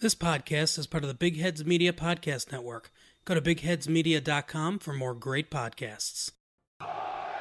[0.00, 2.92] This podcast is part of the Big Heads Media Podcast Network.
[3.24, 6.30] Go to bigheadsmedia.com for more great podcasts.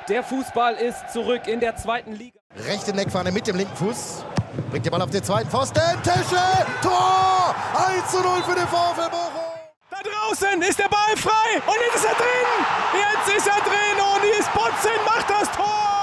[0.10, 2.40] Der Fußball ist zurück in der zweiten Liga.
[2.66, 4.25] Rechte Neckfahne mit dem linken Fuß.
[4.72, 5.80] Bringt den Ball auf den zweiten Pfosten.
[6.01, 6.42] Tesche!
[6.82, 7.56] Tor!
[7.75, 9.54] 1 zu 0 für den VfL Bochum.
[9.92, 12.66] Da draußen ist der Ball frei und jetzt ist er drin.
[12.96, 15.96] Jetzt ist er drin und Nils Botzen macht das Tor.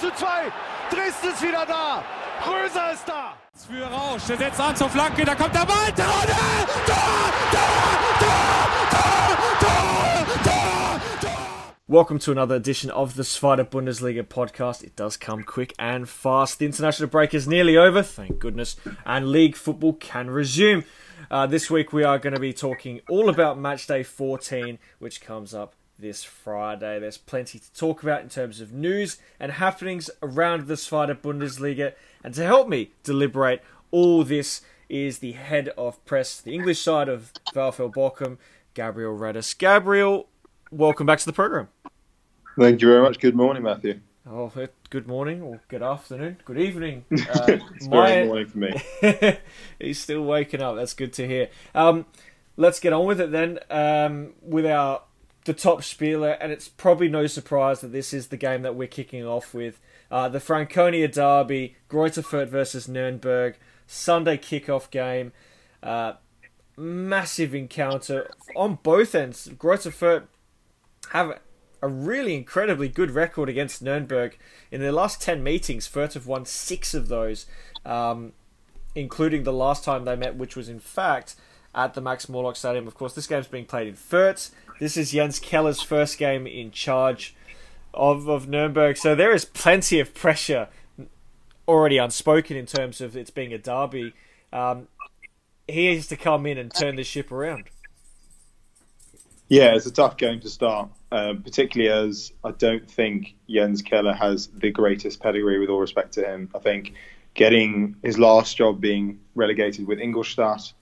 [0.00, 0.26] Zu 2.
[0.90, 2.04] Dresden ist wieder da.
[2.44, 3.34] Größer ist da.
[3.66, 5.90] Für Rausch, der setzt an zur Flanke, da kommt der Ball.
[5.96, 6.04] Tor,
[11.88, 14.84] Welcome to another edition of the Zweite Bundesliga podcast.
[14.84, 16.58] It does come quick and fast.
[16.58, 18.76] The international break is nearly over, thank goodness,
[19.06, 20.84] and league football can resume.
[21.30, 25.22] Uh, this week we are going to be talking all about match day 14, which
[25.22, 26.98] comes up this Friday.
[26.98, 31.94] There's plenty to talk about in terms of news and happenings around the Zweite Bundesliga.
[32.22, 37.08] And to help me deliberate all this is the head of press, the English side
[37.08, 38.38] of VfL Bochum,
[38.74, 39.56] Gabriel Redis.
[39.56, 40.28] Gabriel,
[40.70, 41.68] welcome back to the program.
[42.58, 43.18] Thank you very much.
[43.18, 44.00] Good morning, Matthew.
[44.28, 44.50] Oh,
[44.90, 47.04] good morning or good afternoon, good evening.
[47.30, 48.82] Uh, very morning for me.
[49.78, 50.74] he's still waking up.
[50.74, 51.48] That's good to hear.
[51.74, 52.06] Um,
[52.56, 53.60] let's get on with it then.
[53.70, 55.02] Um, with our
[55.46, 58.86] the top spieler, and it's probably no surprise that this is the game that we're
[58.86, 59.80] kicking off with.
[60.10, 65.32] Uh, the Franconia Derby, Greuther Fürth versus Nuremberg, Sunday kickoff game.
[65.82, 66.14] Uh,
[66.76, 69.48] massive encounter on both ends.
[69.48, 70.26] Greuther Fürth
[71.10, 71.38] have
[71.82, 74.36] a really incredibly good record against Nuremberg.
[74.70, 77.46] In their last 10 meetings, Fürth have won six of those,
[77.84, 78.32] um,
[78.94, 81.36] including the last time they met, which was in fact
[81.74, 82.86] at the Max Morlock Stadium.
[82.86, 84.50] Of course, this game's being played in Fürth.
[84.78, 87.34] This is Jens Keller's first game in charge
[87.94, 90.68] of, of Nuremberg, so there is plenty of pressure
[91.66, 94.12] already unspoken in terms of it's being a derby.
[94.52, 94.88] Um,
[95.66, 97.64] he has to come in and turn the ship around.
[99.48, 104.12] Yeah, it's a tough game to start, uh, particularly as I don't think Jens Keller
[104.12, 105.58] has the greatest pedigree.
[105.58, 106.94] With all respect to him, I think
[107.32, 110.72] getting his last job being relegated with Ingolstadt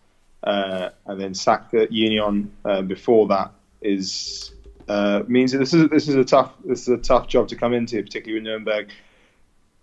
[0.43, 3.53] uh, and then sacked at Union uh, before that
[3.85, 4.53] is
[4.89, 7.57] uh, means that this is this is a tough this is a tough job to
[7.57, 8.91] come into, particularly with Nuremberg.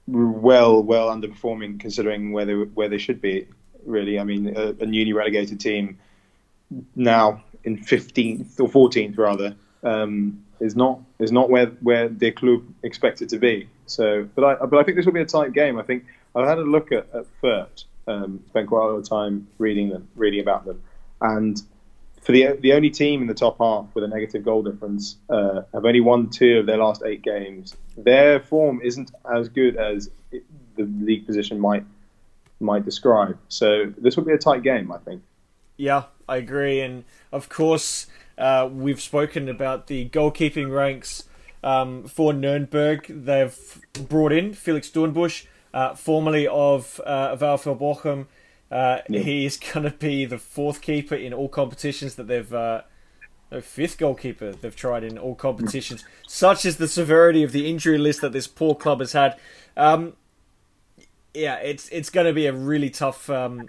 [0.08, 3.48] Well, well underperforming considering where they where they should be.
[3.86, 5.98] Really, I mean, a, a newly relegated team
[6.96, 12.64] now in 15th or 14th rather um, is not is not where where their club
[12.84, 13.68] expected to be.
[13.88, 15.80] So, but I but I think this will be a tight game.
[15.80, 19.10] I think I had a look at at Fürth, um, spent quite a lot of
[19.10, 20.82] time reading them, reading about them,
[21.20, 21.62] and
[22.22, 25.62] for the the only team in the top half with a negative goal difference uh,
[25.74, 27.76] have only won two of their last eight games.
[27.98, 30.44] Their form isn't as good as it,
[30.76, 31.84] the league position might
[32.60, 33.38] might describe.
[33.50, 35.24] So this will be a tight game, I think.
[35.78, 38.08] Yeah, I agree, and of course
[38.38, 41.24] uh, we've spoken about the goalkeeping ranks
[41.64, 43.06] um, for Nuremberg.
[43.08, 48.28] They've brought in Felix Dornebusch, uh, formerly of uh, VfL Bochum.
[48.72, 49.20] Uh, yeah.
[49.20, 52.54] He's going to be the fourth keeper in all competitions that they've.
[52.54, 52.84] Uh,
[53.60, 56.06] fifth goalkeeper they've tried in all competitions.
[56.28, 59.38] Such is the severity of the injury list that this poor club has had.
[59.76, 60.14] Um,
[61.34, 63.68] yeah, it's it's going to be a really tough um,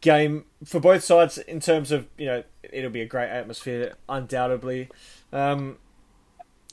[0.00, 4.88] game for both sides in terms of you know it'll be a great atmosphere undoubtedly.
[5.32, 5.76] Um,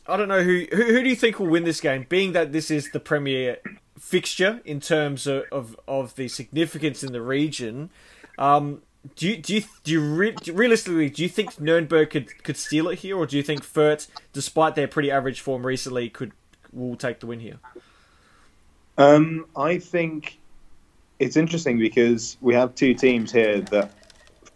[0.08, 2.52] I don't know who, who who do you think will win this game, being that
[2.52, 3.58] this is the premier
[4.00, 7.90] fixture in terms of of, of the significance in the region.
[8.38, 8.82] Um,
[9.16, 12.88] do you do you do you re- realistically do you think Nuremberg could could steal
[12.90, 16.32] it here, or do you think Fürth, despite their pretty average form recently, could
[16.74, 17.60] will take the win here?
[18.98, 20.40] Um, I think
[21.20, 23.92] it's interesting because we have two teams here that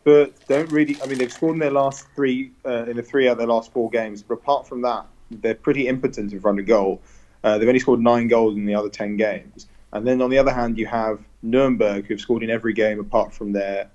[0.06, 0.98] Fürth don't really.
[1.02, 3.48] I mean, they've scored in their last three uh, in the three out of their
[3.48, 7.02] last four games, but apart from that, they're pretty impotent in front of goal.
[7.44, 9.68] Uh, they've only scored nine goals in the other ten games.
[9.92, 13.34] And then on the other hand, you have Nuremberg, who've scored in every game apart
[13.34, 13.90] from their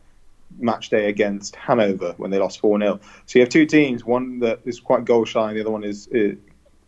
[0.58, 3.00] match day against Hanover when they lost 4 0.
[3.26, 5.85] So you have two teams, one that is quite goal shy, and the other one
[5.85, 6.37] is, is,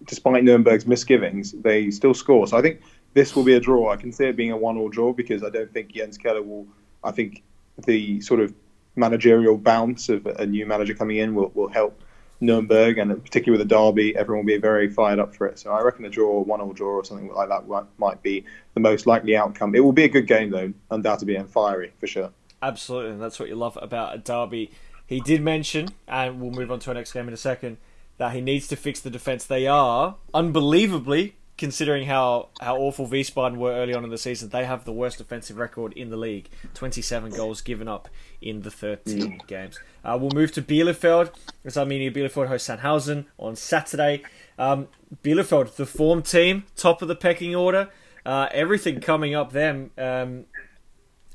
[0.05, 2.47] despite Nuremberg's misgivings, they still score.
[2.47, 2.81] So I think
[3.15, 3.91] this will be a draw.
[3.91, 6.43] I can see it being a one all draw because I don't think Jens Keller
[6.43, 6.67] will.
[7.03, 7.43] I think
[7.87, 8.53] the sort of
[8.97, 12.01] managerial bounce of a new manager coming in will, will help
[12.41, 15.59] Nuremberg, and particularly with the derby, everyone will be very fired up for it.
[15.59, 18.45] So I reckon a draw, one all draw, or something like that might be
[18.75, 19.75] the most likely outcome.
[19.75, 22.31] It will be a good game, though, undoubtedly, and fiery for sure.
[22.63, 24.71] Absolutely, and that's what you love about a derby.
[25.07, 27.79] He did mention, and we'll move on to our next game in a second,
[28.19, 29.45] that he needs to fix the defense.
[29.45, 34.65] They are unbelievably considering how, how awful Wiesbaden were early on in the season, they
[34.65, 38.09] have the worst defensive record in the league 27 goals given up
[38.41, 39.47] in the 13 mm.
[39.47, 39.79] games.
[40.05, 41.31] Uh, we'll move to Bielefeld
[41.65, 44.23] as Arminia Bielefeld host Sandhausen on Saturday.
[44.59, 44.89] Um,
[45.23, 47.89] Bielefeld, the form team, top of the pecking order.
[48.25, 49.91] Uh, everything coming up them.
[49.97, 50.47] Um,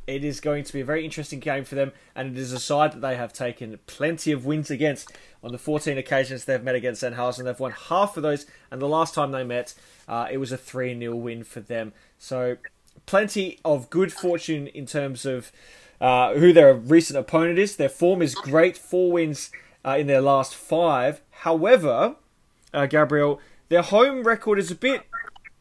[0.07, 2.59] it is going to be a very interesting game for them, and it is a
[2.59, 5.12] side that they have taken plenty of wins against.
[5.44, 8.88] On the 14 occasions they've met against Sandhausen, they've won half of those, and the
[8.88, 9.73] last time they met,
[10.11, 11.93] uh, it was a 3 0 win for them.
[12.19, 12.57] So,
[13.05, 15.53] plenty of good fortune in terms of
[16.01, 17.77] uh, who their recent opponent is.
[17.77, 19.51] Their form is great, four wins
[19.85, 21.21] uh, in their last five.
[21.29, 22.15] However,
[22.73, 25.03] uh, Gabriel, their home record is a bit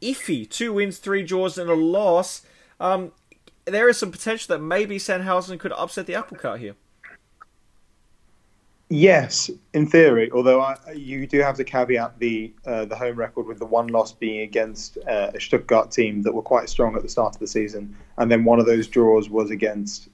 [0.03, 2.43] iffy two wins, three draws, and a loss.
[2.81, 3.13] Um,
[3.67, 6.75] there is some potential that maybe Sandhausen could upset the apple cart here.
[8.93, 10.33] Yes, in theory.
[10.33, 13.87] Although I, you do have to caveat the uh, the home record with the one
[13.87, 17.39] loss being against uh, a Stuttgart team that were quite strong at the start of
[17.39, 20.09] the season, and then one of those draws was against,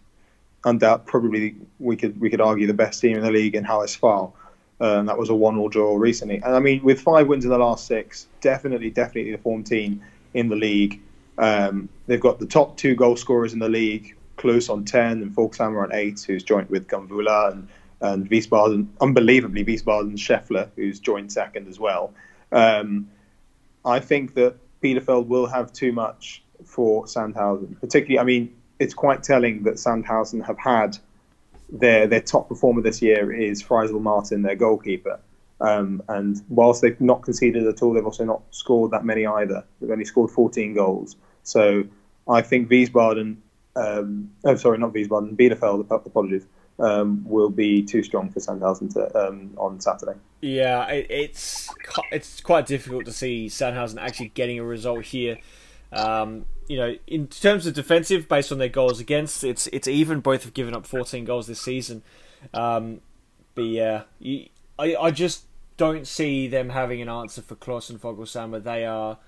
[0.65, 3.87] undoubt probably we could we could argue the best team in the league in Halle
[3.87, 4.31] Zwickau.
[4.79, 7.57] Um, that was a one-all draw recently, and I mean with five wins in the
[7.57, 10.03] last six, definitely definitely the form team
[10.35, 11.01] in the league.
[11.39, 15.35] Um, they've got the top two goal scorers in the league, Klos on 10 and
[15.35, 17.69] Voglsammer on 8, who's joint with Gambula and,
[18.01, 22.13] and Wiesbaden, unbelievably, Wiesbaden's Schäffler, who's joined second as well.
[22.53, 23.09] Um,
[23.85, 27.81] I think that Bielefeld will have too much for Sandhausen.
[27.81, 30.99] Particularly, I mean, it's quite telling that Sandhausen have had
[31.71, 35.19] their their top performer this year is Fraisl Martin, their goalkeeper.
[35.61, 39.65] Um, and whilst they've not conceded at all, they've also not scored that many either.
[39.81, 41.17] They've only scored 14 goals.
[41.45, 41.85] So
[42.29, 43.37] I think Wiesbaden,
[43.75, 46.47] um, oh, sorry, not Wiesbaden, Bielefeld, apologies,
[46.79, 50.19] um, will be too strong for Sandhausen to, um, on Saturday.
[50.41, 51.69] Yeah, it, it's
[52.13, 55.39] it's quite difficult to see Sandhausen actually getting a result here.
[55.93, 60.21] Um, you know, in terms of defensive, based on their goals against, it's it's even.
[60.21, 62.03] Both have given up 14 goals this season.
[62.53, 63.01] Um,
[63.55, 64.49] but yeah, you,
[64.79, 65.45] I I just
[65.77, 68.63] don't see them having an answer for Klos and Voglsammer.
[68.63, 69.19] They are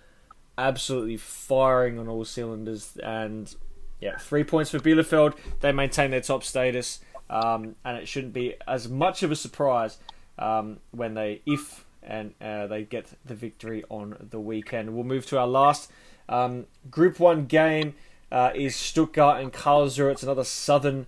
[0.57, 2.97] absolutely firing on all cylinders.
[3.03, 3.55] And
[4.01, 5.35] yeah, three points for Bielefeld.
[5.61, 9.99] They maintain their top status, um, and it shouldn't be as much of a surprise
[10.39, 14.95] um, when they, if and uh, they get the victory on the weekend.
[14.95, 15.91] We'll move to our last
[16.29, 17.95] um, Group One game.
[18.31, 20.13] Uh, is Stuttgart and Karlsruhe.
[20.13, 21.07] It's another southern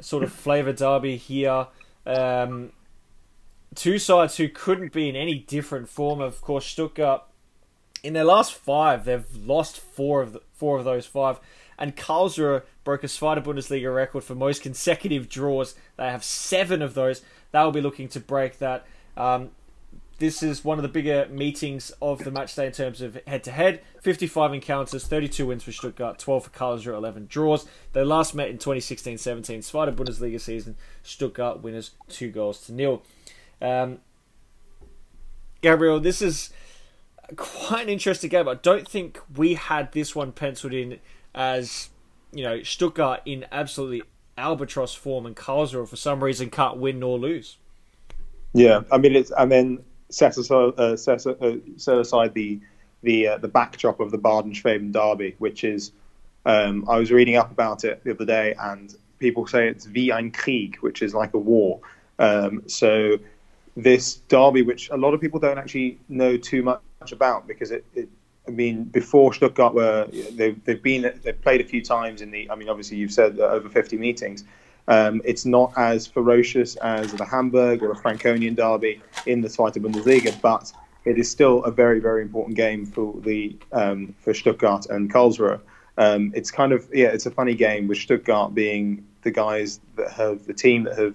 [0.00, 1.66] sort of flavour derby here.
[2.06, 2.72] Um,
[3.74, 6.22] two sides who couldn't be in any different form.
[6.22, 7.24] Of course, Stuttgart
[8.02, 11.38] in their last five, they've lost four of the, four of those five.
[11.82, 15.74] And Karlsruhe broke a Zweite Bundesliga record for most consecutive draws.
[15.96, 17.22] They have seven of those.
[17.50, 18.86] They will be looking to break that.
[19.16, 19.50] Um,
[20.18, 23.42] this is one of the bigger meetings of the match day in terms of head
[23.42, 23.80] to head.
[24.00, 27.66] 55 encounters, 32 wins for Stuttgart, 12 for Karlsruhe, 11 draws.
[27.94, 30.76] They last met in 2016 17, Zweite Bundesliga season.
[31.02, 33.02] Stuttgart winners, two goals to nil.
[33.60, 33.98] Um,
[35.60, 36.50] Gabriel, this is
[37.34, 38.46] quite an interesting game.
[38.46, 41.00] I don't think we had this one penciled in
[41.34, 41.90] as
[42.32, 44.02] you know Stuttgart in absolutely
[44.36, 47.56] albatross form, and Karlsruhe for some reason can't win nor lose.
[48.52, 52.60] Yeah, I mean, it's and then set aside, uh, set, uh, set aside the
[53.02, 55.92] the uh, the backdrop of the Baden-Schwaben derby, which is
[56.44, 60.12] um, I was reading up about it the other day, and people say it's wie
[60.12, 61.80] ein Krieg, which is like a war.
[62.18, 63.18] Um, so
[63.76, 66.80] this derby, which a lot of people don't actually know too much
[67.10, 68.08] about because it, it
[68.46, 72.50] I mean, before Stuttgart were they've, they've been they've played a few times in the.
[72.50, 74.44] I mean, obviously you've said over 50 meetings.
[74.88, 79.80] Um, it's not as ferocious as the Hamburg or the Franconian derby in the Zweite
[79.80, 80.72] Bundesliga, but
[81.04, 85.60] it is still a very very important game for the um, for Stuttgart and Karlsruhe.
[85.98, 90.10] Um, it's kind of yeah, it's a funny game with Stuttgart being the guys that
[90.10, 91.14] have the team that have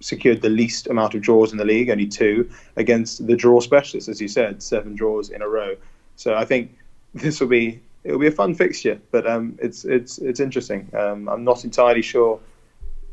[0.00, 4.08] secured the least amount of draws in the league, only two, against the draw specialists,
[4.08, 5.76] as you said, seven draws in a row.
[6.18, 6.76] So I think
[7.14, 10.90] this will be it'll be a fun fixture, but um, it's it's it's interesting.
[10.92, 12.40] Um, I'm not entirely sure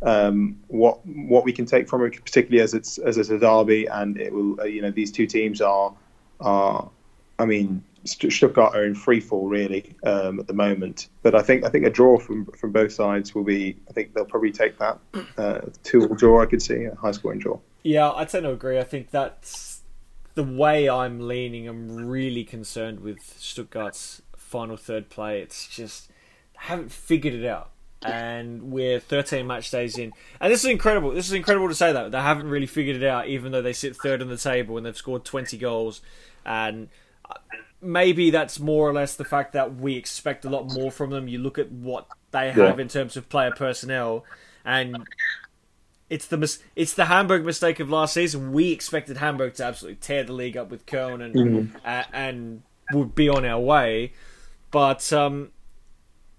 [0.02, 3.86] um, what what we can take from it, particularly as it's as it's a derby,
[3.86, 5.94] and it will uh, you know these two teams are
[6.42, 6.90] are
[7.38, 11.08] I mean Stuttgart are in free fall really um, at the moment.
[11.22, 13.78] But I think I think a draw from from both sides will be.
[13.88, 14.98] I think they'll probably take that
[15.38, 16.42] uh, two draw.
[16.42, 17.60] I could see a high scoring draw.
[17.84, 18.80] Yeah, I tend to agree.
[18.80, 19.75] I think that's
[20.36, 21.68] the way I'm leaning.
[21.68, 25.42] I'm really concerned with Stuttgart's final third play.
[25.42, 26.12] It's just
[26.58, 27.72] haven't figured it out.
[28.06, 30.14] and we're 13 match days in.
[30.40, 31.12] And this is incredible.
[31.12, 33.74] This is incredible to say that they haven't really figured it out, even though they
[33.74, 36.02] sit third on the table and they've scored 20 goals.
[36.46, 36.90] And
[37.28, 37.34] uh,
[37.82, 41.28] maybe that's more or less the fact that we expect a lot more from them.
[41.28, 42.82] You look at what they have yeah.
[42.82, 44.24] in terms of player personnel,
[44.64, 45.08] and
[46.10, 48.52] it's the mis- it's the Hamburg mistake of last season.
[48.52, 51.78] We expected Hamburg to absolutely tear the league up with Köln and mm-hmm.
[51.84, 52.62] uh, and
[52.94, 54.14] would be on our way,
[54.72, 55.52] but um,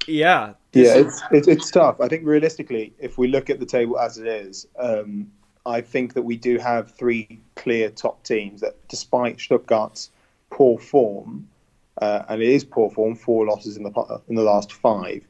[0.06, 2.00] yeah, yeah, it's, it's, it's tough.
[2.00, 5.30] I think realistically, if we look at the table as it is, um,
[5.64, 10.10] I think that we do have three clear top teams that, despite Stuttgart's
[10.50, 11.48] poor form,
[12.00, 15.26] uh, and it is poor form, four losses in the in the last five,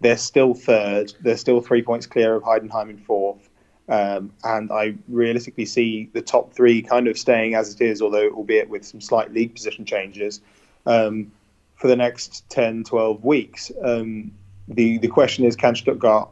[0.00, 1.12] they're still third.
[1.20, 3.49] They're still three points clear of Heidenheim in fourth.
[3.90, 8.30] Um, and I realistically see the top three kind of staying as it is, although
[8.30, 10.40] albeit with some slight league position changes
[10.86, 11.32] um,
[11.74, 13.72] for the next 10, 12 weeks.
[13.82, 14.30] Um,
[14.68, 16.28] the the question is, can Stuttgart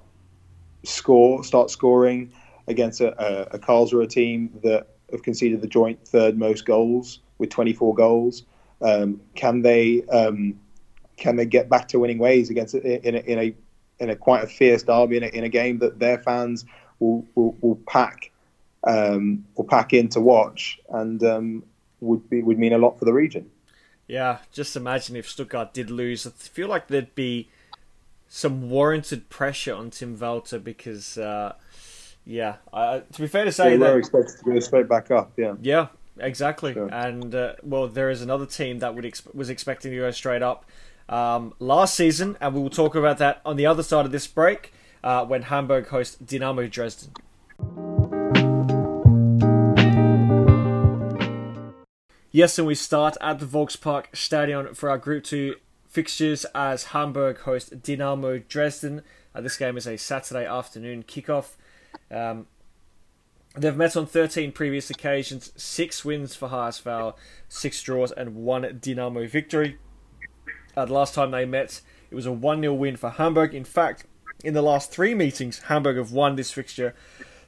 [0.85, 2.33] score, start scoring
[2.69, 7.51] against a, a, a Karlsruhe team that have conceded the joint third most goals with
[7.51, 8.45] 24 goals?
[8.81, 10.61] Um, can they um,
[11.17, 13.55] can they get back to winning ways against in a, in a
[13.99, 16.65] in a quite a fierce derby in a, in a game that their fans
[17.01, 18.31] will will, will pack
[18.85, 21.63] um, will pack in to watch and um,
[22.01, 23.51] would be would mean a lot for the region.
[24.07, 26.27] Yeah, just imagine if Stuttgart did lose.
[26.27, 27.49] I feel like there'd be
[28.27, 31.55] some warranted pressure on Tim Walter because, uh,
[32.25, 35.33] yeah, uh, to be fair to say, they were expected to go straight back up.
[35.37, 35.89] Yeah, yeah,
[36.19, 36.73] exactly.
[36.73, 36.89] Sure.
[36.93, 40.65] And uh, well, there is another team that would was expecting to go straight up
[41.11, 44.27] um, last season, and we will talk about that on the other side of this
[44.27, 44.73] break
[45.09, 47.15] uh, when Hamburg host Dynamo Dresden.
[52.31, 55.55] Yes, and we start at the Volkspark Stadion for our Group 2
[55.89, 59.01] fixtures as Hamburg host Dynamo Dresden.
[59.35, 61.53] Uh, this game is a Saturday afternoon kickoff.
[62.11, 62.47] Um,
[63.57, 67.15] they've met on 13 previous occasions, six wins for HSV,
[67.49, 69.79] six draws, and one Dynamo victory.
[70.77, 73.55] Uh, the last time they met, it was a 1 0 win for Hamburg.
[73.55, 74.05] In fact,
[74.43, 76.95] in the last three meetings, Hamburg have won this fixture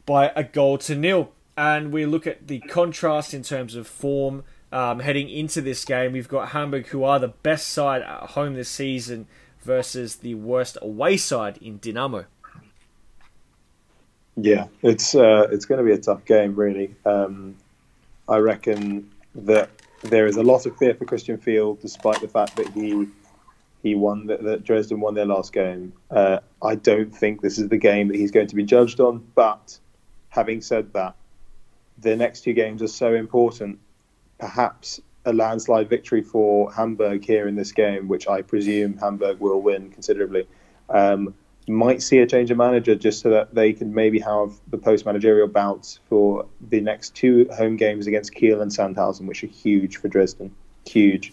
[0.06, 1.32] by a goal to nil.
[1.56, 6.12] And we look at the contrast in terms of form um, heading into this game.
[6.12, 9.26] We've got Hamburg, who are the best side at home this season,
[9.62, 12.24] versus the worst away side in Dynamo.
[14.36, 16.94] Yeah, it's uh, it's going to be a tough game, really.
[17.04, 17.56] Um,
[18.28, 19.68] I reckon that
[20.02, 23.06] there is a lot of fear for Cristian Fiel, despite the fact that he
[23.82, 25.92] he won that, that Dresden won their last game.
[26.10, 29.26] Uh, I don't think this is the game that he's going to be judged on.
[29.34, 29.78] But
[30.28, 31.16] having said that,
[31.98, 33.78] the next two games are so important.
[34.38, 39.60] Perhaps a landslide victory for Hamburg here in this game, which I presume Hamburg will
[39.60, 40.46] win considerably.
[40.88, 41.34] Um,
[41.68, 45.06] might see a change of manager just so that they can maybe have the post
[45.06, 49.98] managerial bounce for the next two home games against Kiel and Sandhausen, which are huge
[49.98, 50.54] for Dresden.
[50.86, 51.32] Huge.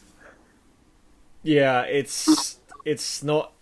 [1.48, 3.54] Yeah, it's it's not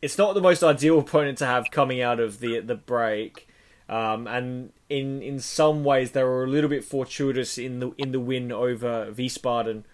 [0.00, 3.46] it's not the most ideal opponent to have coming out of the the break,
[3.90, 8.12] um, and in in some ways they were a little bit fortuitous in the in
[8.12, 9.84] the win over Wiesbaden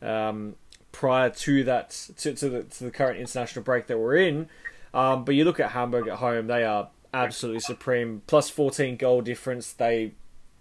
[0.00, 0.56] um,
[0.90, 4.48] prior to that to, to the to the current international break that we're in.
[4.94, 8.22] Um, but you look at Hamburg at home; they are absolutely supreme.
[8.26, 9.74] Plus fourteen goal difference.
[9.74, 10.12] They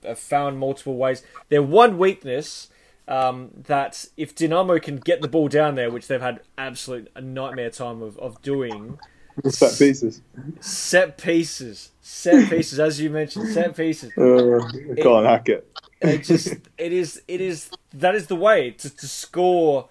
[0.03, 1.23] have found multiple ways.
[1.47, 2.67] Their one weakness
[3.07, 7.21] um, that if Dynamo can get the ball down there, which they've had absolute a
[7.21, 8.99] nightmare time of, of doing,
[9.45, 10.21] set pieces,
[10.59, 14.11] set pieces, set pieces, as you mentioned, set pieces.
[14.17, 14.59] Uh,
[15.01, 15.71] can't hack it.
[16.01, 19.89] It just it is it is that is the way to to score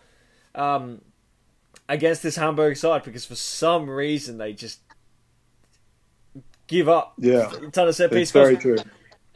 [0.55, 1.01] um,
[1.89, 4.81] against this Hamburg side because for some reason they just
[6.67, 7.15] give up.
[7.19, 8.33] Yeah, a ton of set pieces.
[8.33, 8.77] Very true.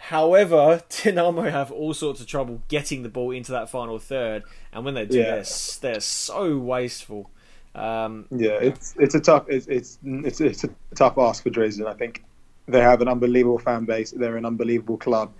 [0.00, 4.85] However, Dynamo have all sorts of trouble getting the ball into that final third, and
[4.85, 5.25] when they do, yeah.
[5.37, 5.45] they're,
[5.80, 7.30] they're so wasteful.
[7.75, 11.87] Um, yeah, it's it's a tough it's, it's it's it's a tough ask for Dresden.
[11.87, 12.25] I think
[12.66, 14.11] they have an unbelievable fan base.
[14.11, 15.33] They're an unbelievable club,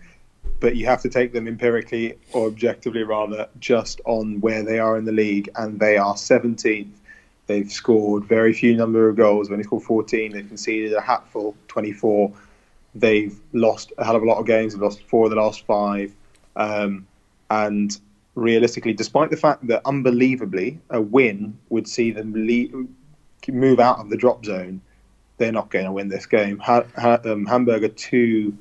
[0.61, 4.99] but you have to take them empirically or objectively rather, just on where they are
[4.99, 6.93] in the league, and they are 17th.
[7.47, 9.49] They've scored very few number of goals.
[9.49, 12.31] When they scored 14, they've conceded a hatful, 24
[12.95, 14.73] They've lost a hell of a lot of games.
[14.73, 16.15] They've lost four of the last five.
[16.57, 17.07] Um,
[17.51, 17.97] and
[18.35, 22.75] realistically, despite the fact that unbelievably a win would see them leave,
[23.49, 24.81] move out of the drop zone,
[25.39, 26.59] they're not going to win this game.
[26.59, 28.57] Ha- ha- um, Hamburg are too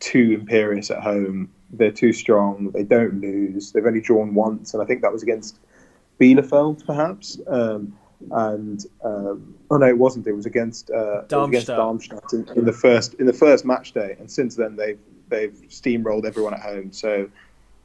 [0.00, 1.50] too imperious at home.
[1.72, 2.70] They're too strong.
[2.70, 3.72] They don't lose.
[3.72, 5.58] They've only drawn once, and I think that was against
[6.20, 7.38] Bielefeld, perhaps.
[7.48, 7.98] Um,
[8.30, 10.26] and um, oh no, it wasn't.
[10.26, 12.22] It was against uh, it was against Darmstadt.
[12.28, 14.98] Darmstadt in, in the first in the first match day, and since then they've
[15.28, 16.92] they've steamrolled everyone at home.
[16.92, 17.28] So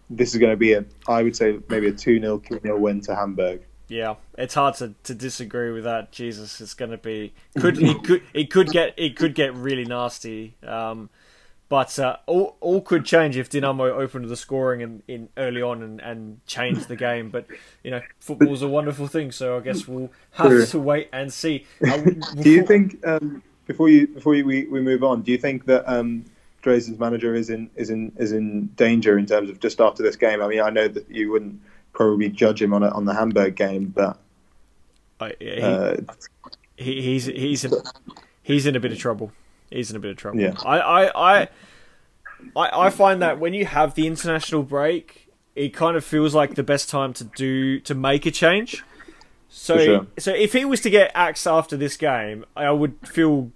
[0.10, 2.78] this is going to be a I would say maybe a two 0 three 0
[2.78, 3.62] win to Hamburg.
[3.88, 6.12] Yeah, it's hard to, to disagree with that.
[6.12, 9.86] Jesus, it's going to be could it could it could get it could get really
[9.86, 10.56] nasty.
[10.66, 11.10] Um,
[11.74, 15.82] but uh, all all could change if Dynamo opened the scoring in, in early on
[15.82, 17.32] and, and changed the game.
[17.32, 17.48] But
[17.84, 21.66] you know, football's a wonderful thing, so I guess we'll have to wait and see.
[21.84, 21.98] Uh,
[22.42, 25.24] Do you think um, before you before you, we, we move on?
[25.24, 26.26] Do you think that um,
[26.62, 30.16] Dresden's manager is in is in is in danger in terms of just after this
[30.16, 30.44] game?
[30.44, 31.60] I mean, I know that you wouldn't
[31.92, 34.20] probably judge him on a, on the Hamburg game, but
[35.20, 35.96] I- he, uh,
[36.78, 37.74] he, he's he's in,
[38.44, 39.32] he's in a bit of trouble.
[39.74, 40.40] He's in a bit of trouble.
[40.40, 40.54] Yeah.
[40.64, 41.48] I, I, I,
[42.56, 46.56] I, I find that when you have the international break, it kind of feels like
[46.56, 48.84] the best time to do to make a change.
[49.50, 50.08] So, sure.
[50.18, 53.52] so if he was to get axed after this game, I would feel,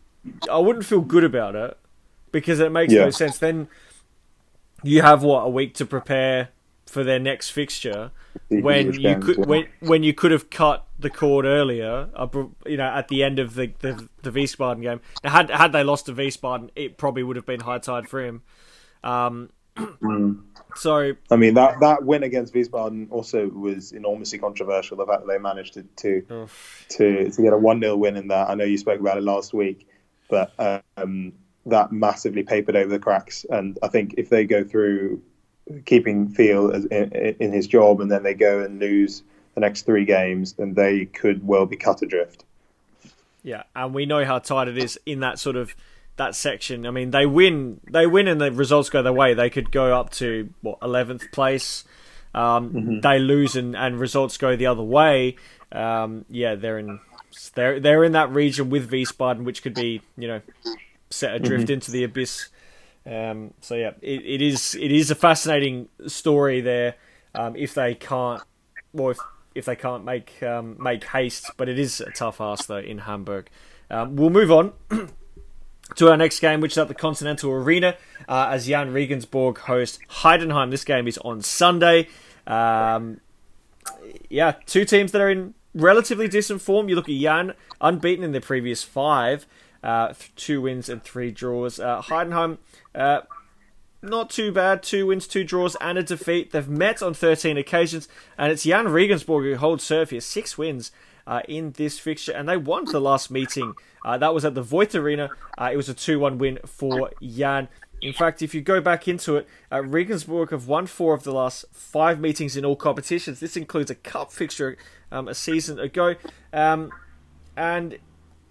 [0.52, 1.78] I wouldn't feel good about it
[2.32, 3.06] because it makes Yeah.
[3.06, 3.38] no sense.
[3.40, 3.68] Then
[4.84, 6.50] you have what a week to prepare
[6.86, 8.12] for their next fixture
[8.50, 12.10] when you could when when you could have cut the cord earlier,
[12.66, 15.02] you know, at the end of the the, the Wiesbaden game.
[15.24, 18.24] Now, had had they lost to Wiesbaden, it probably would have been high tide for
[18.24, 18.42] him.
[19.04, 20.42] Um, Mm.
[20.76, 24.98] so I mean that that win against Wiesbaden also was enormously controversial.
[24.98, 26.48] The fact that they managed to to
[26.90, 28.50] to, to get a one 0 win in that.
[28.50, 29.88] I know you spoke about it last week,
[30.30, 30.52] but
[30.98, 31.34] um,
[31.66, 33.46] that massively papered over the cracks.
[33.50, 35.22] And I think if they go through
[35.86, 39.24] keeping Fiel as, in, in his job and then they go and lose
[39.56, 42.44] the next three games, then they could well be cut adrift.
[43.44, 45.76] yeah, and we know how tight it is in that sort of
[46.18, 46.86] that section.
[46.86, 49.34] I mean, they win, they win, and the results go their way.
[49.34, 51.84] They could go up to what eleventh place.
[52.34, 55.38] Um, They lose and, and results go the other way.
[55.72, 57.00] Um, yeah, they're in
[57.56, 60.42] they're they're in that region with Wiesbaden, which could be you know
[61.10, 62.50] set adrift into the abyss.
[63.08, 66.96] Um, so yeah, it, it is it is a fascinating story there.
[67.34, 68.42] Um, if they can't,
[68.92, 69.20] well, if,
[69.56, 73.00] if they can't make um, make haste, but it is a tough ask though in
[73.00, 73.50] Hamburg.
[73.90, 74.74] Um, we'll move on
[75.96, 77.96] to our next game, which is at the Continental Arena,
[78.28, 80.72] uh, as Jahn Regensburg host Heidenheim.
[80.72, 82.10] This game is on Sunday.
[82.46, 83.22] Um,
[84.30, 86.90] yeah, two teams that are in relatively decent form.
[86.90, 89.46] You look at Jahn, unbeaten in their previous five,
[89.84, 91.80] uh, two wins and three draws.
[91.80, 92.58] Uh, Heidenheim,
[92.96, 93.22] uh,
[94.02, 96.52] not too bad, two wins, two draws, and a defeat.
[96.52, 100.92] They've met on 13 occasions, and it's Jahn Regensburg who holds serve here, six wins.
[101.26, 103.74] Uh, in this fixture, and they won the last meeting.
[104.06, 105.30] Uh, that was at the Voith Arena.
[105.58, 107.68] Uh, it was a 2 1 win for Jahn.
[108.02, 111.34] In fact, if you go back into it, uh, Regensburg have won four of the
[111.34, 113.40] last five meetings in all competitions.
[113.40, 114.78] This includes a cup fixture
[115.12, 116.16] um, a season ago.
[116.54, 116.92] Um,
[117.56, 117.98] and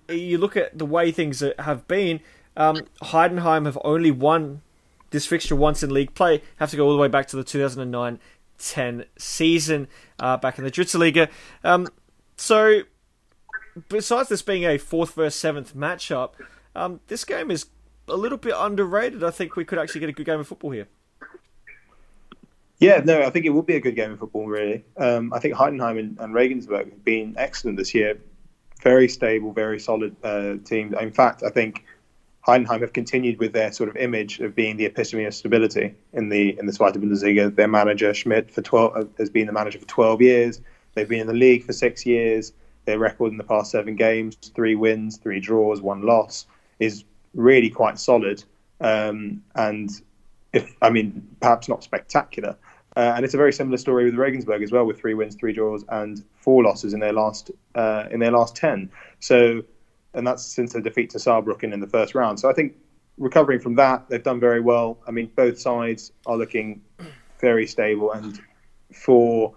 [0.09, 2.21] you look at the way things have been,
[2.57, 4.63] um, Heidenheim have only won
[5.11, 6.43] this fixture once in league play.
[6.57, 8.19] Have to go all the way back to the 2009
[8.59, 9.89] 10 season
[10.19, 11.29] uh, back in the Dritzliga.
[11.63, 11.89] Um,
[12.37, 12.83] so,
[13.89, 16.33] besides this being a fourth versus seventh matchup,
[16.75, 17.67] um, this game is
[18.09, 19.23] a little bit underrated.
[19.25, 20.89] I think we could actually get a good game of football here.
[22.79, 24.85] Yeah, no, I think it will be a good game of football, really.
[24.99, 28.19] Um, I think Heidenheim and, and Regensburg have been excellent this year.
[28.83, 30.95] Very stable, very solid uh, team.
[30.95, 31.85] In fact, I think
[32.47, 36.29] Heidenheim have continued with their sort of image of being the epitome of stability in
[36.29, 37.55] the in the Zweite Bundesliga.
[37.55, 40.61] Their manager Schmidt for 12 has been the manager for 12 years.
[40.95, 42.53] They've been in the league for six years.
[42.85, 46.47] Their record in the past seven games, three wins, three draws, one loss,
[46.79, 47.03] is
[47.35, 48.45] really quite solid.
[48.81, 49.91] Um, and
[50.53, 52.57] if I mean, perhaps not spectacular.
[52.97, 55.53] Uh, and it's a very similar story with Regensburg as well, with three wins, three
[55.53, 58.91] draws, and four losses in their last uh, in their last ten.
[59.21, 59.63] So,
[60.15, 62.41] and that's since a defeat to Saarbrücken in the first round.
[62.41, 62.75] So I think
[63.19, 64.99] recovering from that, they've done very well.
[65.07, 66.81] I mean, both sides are looking
[67.39, 68.41] very stable, and
[68.93, 69.55] for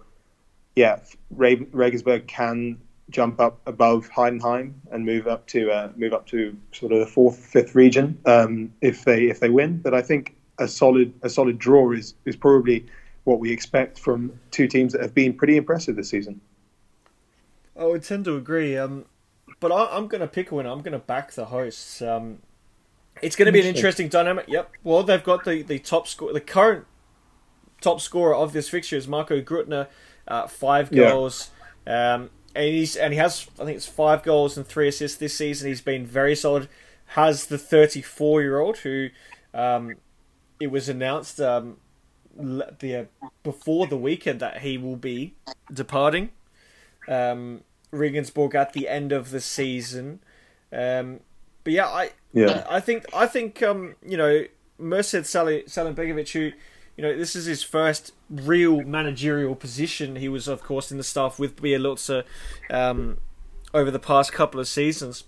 [0.76, 1.00] yeah,
[1.30, 2.78] Regensburg can
[3.10, 7.06] jump up above Heidenheim and move up to uh, move up to sort of the
[7.06, 9.78] fourth, fifth region um, if they if they win.
[9.78, 12.86] But I think a solid a solid draw is is probably
[13.30, 16.40] what we expect from two teams that have been pretty impressive this season.
[17.78, 18.76] I would tend to agree.
[18.76, 19.06] Um,
[19.60, 20.68] but I, I'm going to pick a winner.
[20.70, 22.02] I'm going to back the hosts.
[22.02, 22.40] Um,
[23.22, 24.46] it's going to be an interesting dynamic.
[24.48, 24.70] Yep.
[24.82, 26.86] Well, they've got the, the top score, the current
[27.80, 29.86] top scorer of this fixture is Marco Grüttner,
[30.26, 31.10] uh, five Yeah.
[31.10, 31.50] goals.
[31.86, 35.34] Um, and he's and he has I think it's five goals and three assists this
[35.36, 35.68] season.
[35.68, 36.68] He's been very solid.
[37.14, 39.08] Has the 34 year old who
[39.54, 39.94] um,
[40.58, 41.76] it was announced um,
[42.36, 45.34] the uh, before the weekend that he will be
[45.72, 46.30] departing.
[47.08, 50.20] Um, Regensburg at the end of the season.
[50.72, 51.20] Um,
[51.64, 52.64] but yeah, I Yeah.
[52.68, 54.44] I, I think I think um, you know
[54.80, 56.52] Mersad Sali- Selimbegovic, who
[56.96, 60.16] you know this is his first real managerial position.
[60.16, 62.24] He was of course in the staff with Bielitsa
[62.70, 63.18] um,
[63.74, 65.24] over the past couple of seasons.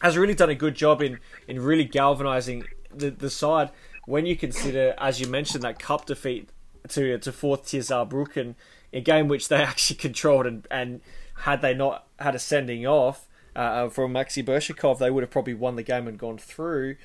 [0.00, 1.18] Has really done a good job in
[1.48, 3.70] in really galvanizing the the side.
[4.06, 6.48] When you consider, as you mentioned, that cup defeat
[6.88, 8.54] to to fourth tier Saarbrücken,
[8.92, 11.00] a game which they actually controlled, and, and
[11.40, 15.54] had they not had a sending off uh, from Maxi Besuschkow, they would have probably
[15.54, 16.96] won the game and gone through.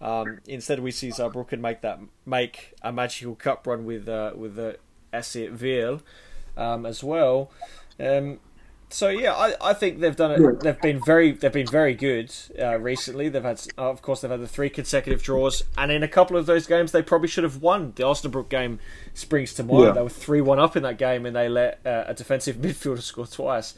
[0.00, 4.54] Um, instead, we see Saarbrücken make that make a magical cup run with uh, with
[4.54, 4.78] the
[5.12, 6.02] Wiel
[6.56, 7.50] um, as well.
[7.98, 8.40] Um,
[8.90, 10.60] so yeah, I, I think they've done it.
[10.60, 13.28] They've been very they've been very good uh, recently.
[13.28, 16.36] They've had uh, of course they've had the three consecutive draws, and in a couple
[16.36, 17.92] of those games they probably should have won.
[17.96, 18.80] The Osnabrück game
[19.14, 19.84] springs to mind.
[19.84, 19.92] Yeah.
[19.92, 23.02] They were three one up in that game, and they let uh, a defensive midfielder
[23.02, 23.74] score twice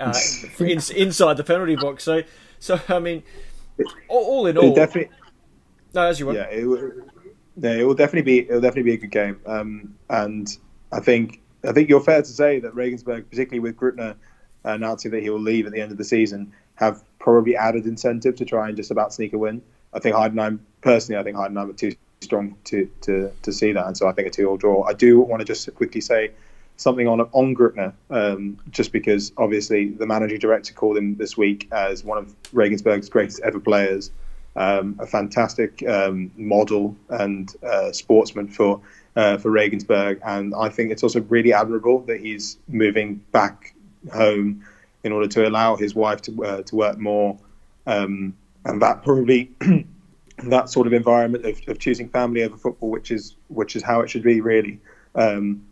[0.00, 0.14] uh,
[0.60, 2.04] in, inside the penalty box.
[2.04, 2.22] So
[2.60, 3.22] so I mean,
[4.08, 5.14] all, all in all, It definitely,
[5.94, 6.38] no, as you want.
[6.38, 6.92] yeah, it, will-
[7.56, 9.40] no, it will definitely be it will definitely be a good game.
[9.46, 10.48] Um, and
[10.92, 14.14] I think I think you're fair to say that Regensburg, particularly with Grüttner
[14.64, 18.36] announcing that he will leave at the end of the season, have probably added incentive
[18.36, 19.62] to try and just about sneak a win.
[19.92, 23.86] I think Heidenheim, personally, I think Heidenheim are too strong to, to, to see that,
[23.86, 24.82] and so I think a two-all draw.
[24.84, 26.32] I do want to just quickly say
[26.76, 31.68] something on on Grüttner, um, just because obviously the managing director called him this week
[31.72, 34.10] as one of Regensburg's greatest ever players,
[34.56, 38.80] um, a fantastic um, model and uh, sportsman for
[39.16, 43.73] uh, for Regensburg, and I think it's also really admirable that he's moving back
[44.12, 44.64] home
[45.02, 47.38] in order to allow his wife to uh, to work more,
[47.86, 49.50] um, and that probably
[50.38, 54.00] that sort of environment of, of choosing family over football, which is which is how
[54.00, 54.80] it should be really.
[55.14, 55.64] Um,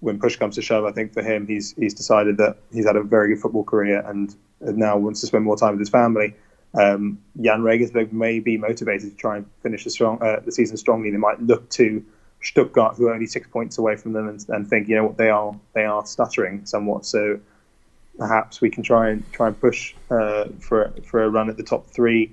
[0.00, 2.96] when push comes to shove, I think for him, he's he's decided that he's had
[2.96, 6.34] a very good football career and now wants to spend more time with his family.
[6.74, 10.76] Um, Jahn Regensburg may be motivated to try and finish the strong uh, the season
[10.76, 11.10] strongly.
[11.10, 12.04] They might look to
[12.42, 15.16] Stuttgart, who are only six points away from them, and, and think, you know what,
[15.16, 17.04] they are they are stuttering somewhat.
[17.04, 17.40] So
[18.20, 21.62] perhaps we can try and try and push uh, for for a run at the
[21.62, 22.30] top three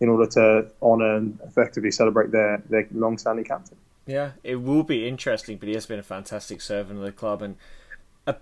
[0.00, 3.76] in order to honour and effectively celebrate their their long-standing captain.
[4.06, 7.42] Yeah, it will be interesting, but he has been a fantastic servant of the club
[7.42, 7.56] and
[8.26, 8.32] uh,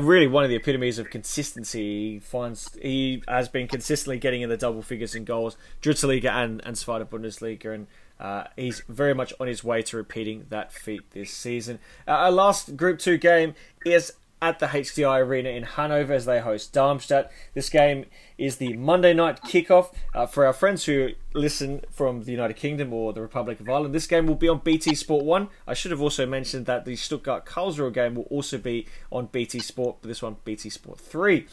[0.00, 2.12] really one of the epitomes of consistency.
[2.12, 6.62] He finds he has been consistently getting in the double figures in goals, Dritzliga and
[6.64, 7.86] and Zweite Bundesliga, and
[8.20, 11.80] uh, he's very much on his way to repeating that feat this season.
[12.06, 13.54] Uh, our last Group Two game
[13.84, 17.30] is at the HDI Arena in Hanover as they host Darmstadt.
[17.54, 18.04] This game
[18.36, 22.92] is the Monday night kickoff uh, for our friends who listen from the United Kingdom
[22.92, 23.94] or the Republic of Ireland.
[23.94, 25.48] This game will be on BT Sport 1.
[25.66, 29.60] I should have also mentioned that the Stuttgart Karlsruhe game will also be on BT
[29.60, 31.46] Sport, but this one BT Sport 3.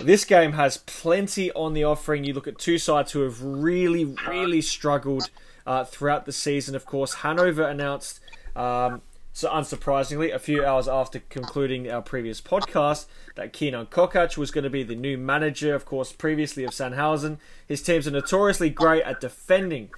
[0.00, 2.24] This game has plenty on the offering.
[2.24, 5.30] You look at two sides who have really, really struggled
[5.66, 6.74] uh, throughout the season.
[6.74, 8.20] Of course, Hanover announced
[8.56, 9.02] um,
[9.36, 14.62] so, unsurprisingly, a few hours after concluding our previous podcast, that Kenan Kocak was going
[14.62, 17.38] to be the new manager, of course, previously of Sandhausen.
[17.66, 19.90] His teams are notoriously great at defending,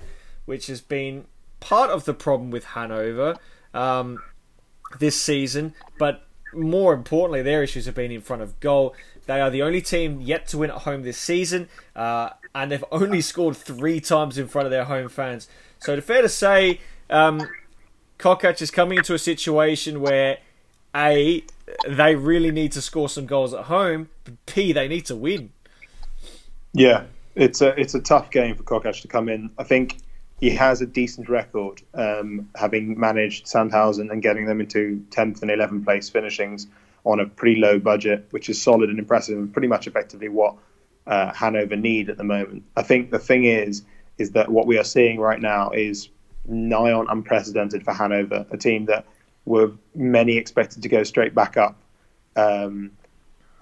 [0.46, 1.26] which has been
[1.60, 3.36] part of the problem with Hanover
[3.74, 4.22] um,
[4.98, 5.74] this season.
[5.98, 8.96] But more importantly, their issues have been in front of goal.
[9.26, 12.84] They are the only team yet to win at home this season, uh, and they've
[12.90, 15.46] only scored three times in front of their home fans.
[15.78, 16.80] So, it's fair to say.
[17.10, 17.46] Um,
[18.18, 20.38] Kocak is coming into a situation where
[20.94, 21.44] A,
[21.86, 25.50] they really need to score some goals at home, but B, they need to win.
[26.72, 29.50] Yeah, it's a it's a tough game for Kocak to come in.
[29.58, 29.98] I think
[30.40, 35.50] he has a decent record, um, having managed Sandhausen and getting them into 10th and
[35.50, 36.66] 11th place finishings
[37.04, 40.56] on a pretty low budget, which is solid and impressive, and pretty much effectively what
[41.06, 42.64] uh, Hanover need at the moment.
[42.76, 43.82] I think the thing is,
[44.18, 46.08] is that what we are seeing right now is
[46.48, 49.06] nigh on unprecedented for Hanover, a team that
[49.44, 51.76] were many expected to go straight back up,
[52.36, 52.90] um,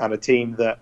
[0.00, 0.80] and a team that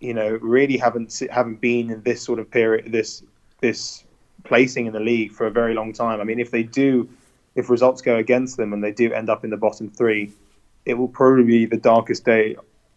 [0.00, 3.22] you know really haven't haven't been in this sort of period, this
[3.60, 4.04] this
[4.44, 6.20] placing in the league for a very long time.
[6.20, 7.08] I mean, if they do,
[7.54, 10.32] if results go against them and they do end up in the bottom three,
[10.84, 12.56] it will probably be the darkest day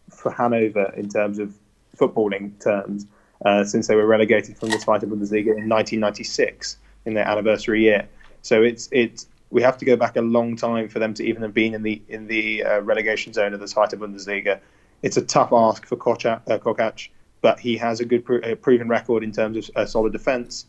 [0.10, 1.54] for Hanover in terms of
[1.98, 3.06] footballing terms
[3.46, 8.08] uh, since they were relegated from the Zweite Bundesliga in 1996 in their anniversary year.
[8.44, 11.42] So it's it's we have to go back a long time for them to even
[11.42, 14.60] have been in the in the uh, relegation zone of the Zweite Bundesliga.
[15.02, 17.10] It's a tough ask for Kocak, uh, Kocak
[17.44, 20.66] but he has a good pro- uh, proven record in terms of solid defence.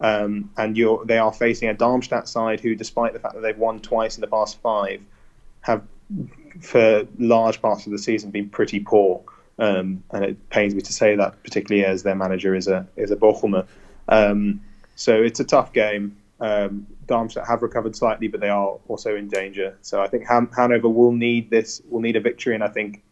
[0.00, 3.80] Um, and they are facing a Darmstadt side who, despite the fact that they've won
[3.80, 5.02] twice in the past five,
[5.60, 5.82] have
[6.60, 9.22] for large parts of the season been pretty poor.
[9.58, 13.10] Um, and it pains me to say that, particularly as their manager is a is
[13.10, 13.66] a Bochumer.
[14.08, 14.62] Um,
[14.96, 16.16] so it's a tough game.
[16.40, 19.76] Um, Darmstadt have recovered slightly, but they are also in danger.
[19.82, 23.02] So I think Han- Hanover will need this, will need a victory, and I think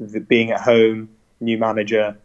[0.00, 1.08] the, being at home,
[1.40, 2.16] new manager,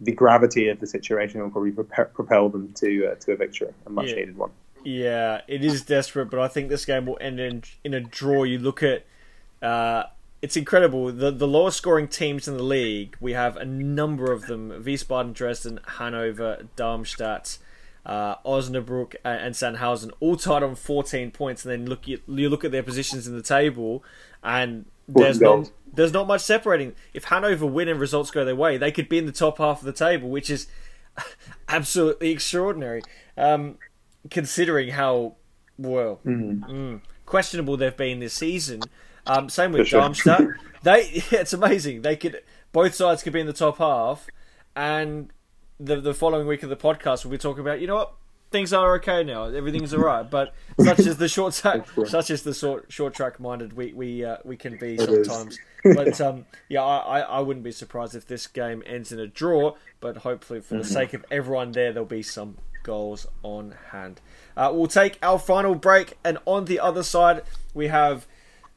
[0.00, 3.90] the gravity of the situation will probably propel them to uh, to a victory, a
[3.90, 4.16] much yeah.
[4.16, 4.50] needed one.
[4.84, 8.44] Yeah, it is desperate, but I think this game will end in in a draw.
[8.44, 9.04] You look at.
[9.62, 10.04] Uh,
[10.42, 11.10] it's incredible.
[11.10, 15.32] The the lowest scoring teams in the league, we have a number of them: Wiesbaden,
[15.32, 17.56] Dresden, Hanover, Darmstadt,
[18.06, 21.64] uh, Osnabrück, and Sandhausen, all tied on 14 points.
[21.64, 24.04] And then look you, you look at their positions in the table,
[24.42, 26.94] and there's not there's not much separating.
[27.12, 29.80] If Hanover win and results go their way, they could be in the top half
[29.80, 30.66] of the table, which is
[31.68, 33.02] absolutely extraordinary,
[33.36, 33.78] um,
[34.30, 35.36] considering how
[35.78, 36.64] well mm-hmm.
[36.64, 38.80] mm, questionable they've been this season.
[39.26, 40.00] Um, same with sure.
[40.00, 40.42] Darmstadt.
[40.82, 42.02] they yeah, it's amazing.
[42.02, 44.26] They could both sides could be in the top half,
[44.76, 45.30] and
[45.84, 47.80] the the following week of the podcast we'll be talking about.
[47.80, 48.14] You know what?
[48.50, 49.44] Things are okay now.
[49.44, 50.30] Everything's alright.
[50.30, 54.24] But such as the short track, such as the short short track minded, we we
[54.24, 55.58] uh, we can be sometimes.
[55.82, 59.74] but um, yeah, I, I wouldn't be surprised if this game ends in a draw.
[60.00, 60.92] But hopefully, for the mm-hmm.
[60.92, 64.20] sake of everyone there, there'll be some goals on hand.
[64.56, 67.42] Uh, we'll take our final break, and on the other side,
[67.74, 68.26] we have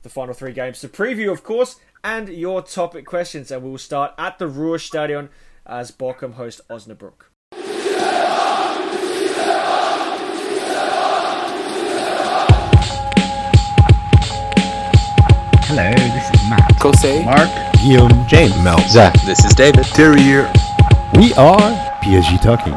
[0.02, 3.52] the final three games to preview, of course, and your topic questions.
[3.52, 5.30] And we'll start at the Ruhrstadion
[5.68, 7.26] as Bochum host Osnabrück.
[15.70, 16.72] Hello, this is Matt.
[16.80, 17.26] Kosei.
[17.26, 17.50] Mark.
[17.84, 18.28] Guillaume.
[18.28, 18.56] James.
[18.64, 18.80] Mel.
[18.88, 19.14] Zach.
[19.26, 19.86] This is David.
[19.86, 20.52] Terry here.
[21.16, 22.74] We are PSG Talking.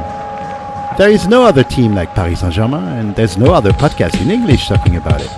[0.99, 4.69] There is no other team like Paris Saint-Germain, and there's no other podcast in English
[4.69, 5.31] talking about it.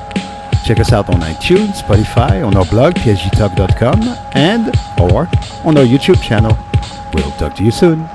[0.64, 4.00] Check us out on iTunes, Spotify, on our blog, psgtalk.com,
[4.34, 5.28] and or
[5.64, 6.56] on our YouTube channel.
[7.14, 8.08] We'll talk to you soon.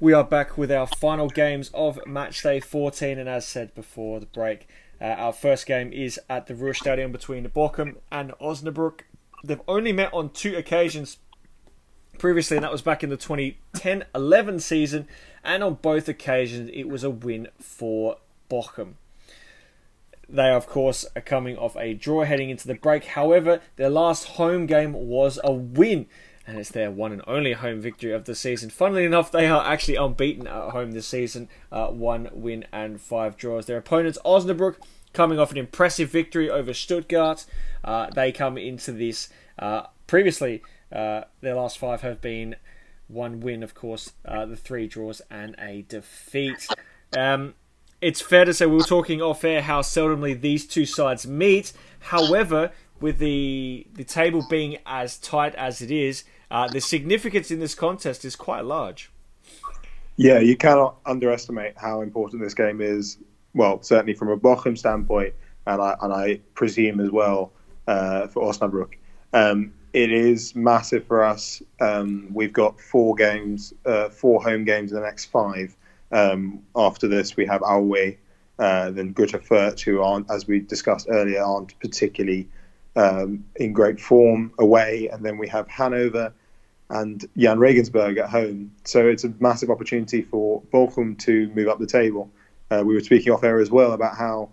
[0.00, 4.20] We are back with our final games of match day 14, and as said before
[4.20, 4.68] the break,
[5.00, 9.00] uh, our first game is at the Ruhrstadion between Bochum and Osnabrück.
[9.44, 11.18] They've only met on two occasions
[12.18, 15.06] previously, and that was back in the 2010 11 season,
[15.44, 18.16] and on both occasions it was a win for
[18.50, 18.94] Bochum.
[20.28, 23.04] They, of course, are coming off a draw heading into the break.
[23.04, 26.06] However, their last home game was a win,
[26.46, 28.70] and it's their one and only home victory of the season.
[28.70, 33.36] Funnily enough, they are actually unbeaten at home this season uh, one win and five
[33.36, 33.66] draws.
[33.66, 34.76] Their opponents, Osnabrück,
[35.12, 37.46] coming off an impressive victory over Stuttgart.
[37.84, 40.62] Uh, they come into this uh, previously
[40.92, 42.56] uh, their last five have been
[43.08, 46.66] one win, of course, uh, the three draws and a defeat.
[47.16, 47.54] Um,
[48.00, 51.72] it's fair to say we were talking off air how seldomly these two sides meet.
[52.00, 57.60] However, with the the table being as tight as it is, uh, the significance in
[57.60, 59.10] this contest is quite large.
[60.16, 63.18] Yeah, you cannot underestimate how important this game is.
[63.54, 65.34] Well, certainly from a Bochum standpoint,
[65.66, 67.52] and I and I presume as well
[67.86, 68.94] uh, for Osnabrück.
[69.32, 71.62] Um, it is massive for us.
[71.80, 75.74] Um, we've got four games, uh, four home games in the next five.
[76.12, 78.16] Um, after this, we have Aue,
[78.58, 82.48] uh, then Greuther Fürth, who aren't, as we discussed earlier, aren't particularly
[82.94, 86.32] um, in great form away, and then we have Hanover
[86.88, 88.72] and Jahn Regensburg at home.
[88.84, 92.30] So it's a massive opportunity for Bochum to move up the table.
[92.70, 94.50] Uh, we were speaking off air as well about how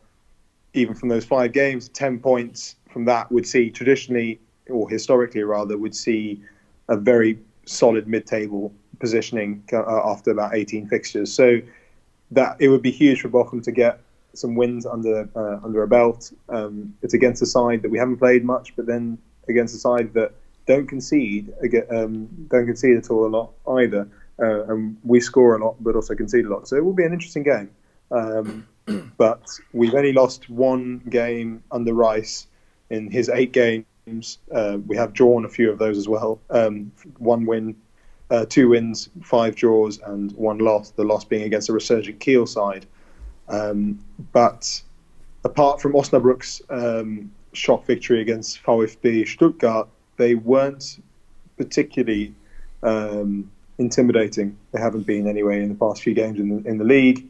[0.73, 4.39] even from those five games, ten points from that would see traditionally
[4.69, 6.41] or historically rather, would see
[6.89, 11.31] a very solid mid-table positioning uh, after about 18 fixtures.
[11.31, 11.59] So
[12.31, 13.99] that it would be huge for Bochum to get
[14.33, 16.31] some wins under uh, under a belt.
[16.49, 20.13] Um, it's against a side that we haven't played much, but then against a side
[20.13, 20.33] that
[20.65, 21.53] don't concede,
[21.91, 24.07] um, don't concede at all a lot either.
[24.39, 26.67] Uh, and we score a lot, but also concede a lot.
[26.67, 27.69] So it will be an interesting game.
[28.11, 28.67] Um,
[29.17, 32.47] but we've only lost one game under Reis
[32.89, 34.39] in his eight games games.
[34.51, 36.39] Uh, we have drawn a few of those as well.
[36.49, 37.75] Um, one win,
[38.29, 40.91] uh, two wins, five draws, and one loss.
[40.91, 42.85] The loss being against a resurgent Kiel side.
[43.49, 43.99] Um,
[44.31, 44.81] but
[45.43, 49.87] apart from Osnabrück's um, shock victory against VfB Stuttgart,
[50.17, 51.01] they weren't
[51.57, 52.33] particularly
[52.81, 54.57] um, intimidating.
[54.71, 57.27] They haven't been anyway in the past few games in the, in the league.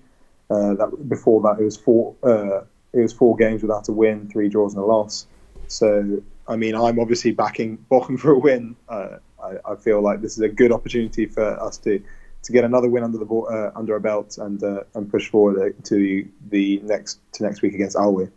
[0.49, 2.15] Uh, that before that, it was four.
[2.21, 5.25] Uh, it was four games without a win, three draws and a loss.
[5.67, 8.75] So I mean, I'm obviously backing Bochum for a win.
[8.89, 12.01] Uh, I, I, feel like this is a good opportunity for us to
[12.43, 15.75] to get another win under the uh, under our belt and uh, and push forward
[15.86, 18.29] to the next to next week against Aue.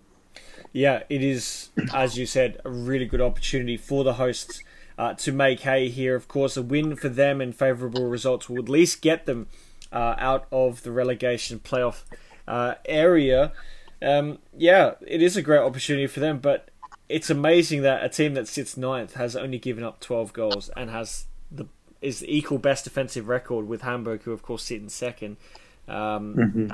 [0.73, 4.63] yeah, it is, as you said, a really good opportunity for the hosts
[4.99, 6.15] uh, to make hay here.
[6.15, 9.49] Of course, a win for them and favourable results will at least get them
[9.93, 12.05] uh, out of the relegation playoff
[12.47, 13.53] uh, area.
[14.03, 16.71] Um, yeah, it is a great opportunity for them, but
[17.09, 20.91] it's amazing that a team that sits ninth has only given up 12 goals and
[20.91, 21.67] has the
[22.03, 25.37] is the equal best defensive record with Hamburg, who of course sit in second.
[25.89, 26.73] Um, Mm-hmm.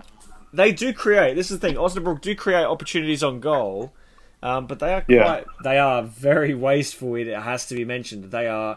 [0.55, 1.35] They do create.
[1.35, 1.77] This is the thing.
[1.77, 3.95] Osnabrück do create opportunities on goal,
[4.43, 5.23] um, but they are Yeah.
[5.23, 5.45] quite.
[5.65, 7.15] They are very wasteful.
[7.15, 8.31] It has to be mentioned.
[8.31, 8.77] They are,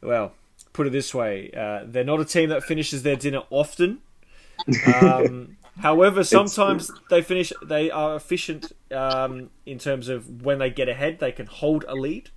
[0.00, 0.32] well,
[0.72, 3.98] put it this way: uh, they're not a team that finishes their dinner often.
[4.94, 7.52] Um, however, sometimes they finish.
[7.62, 11.94] They are efficient um, in terms of when they get ahead, they can hold a
[11.94, 12.30] lead.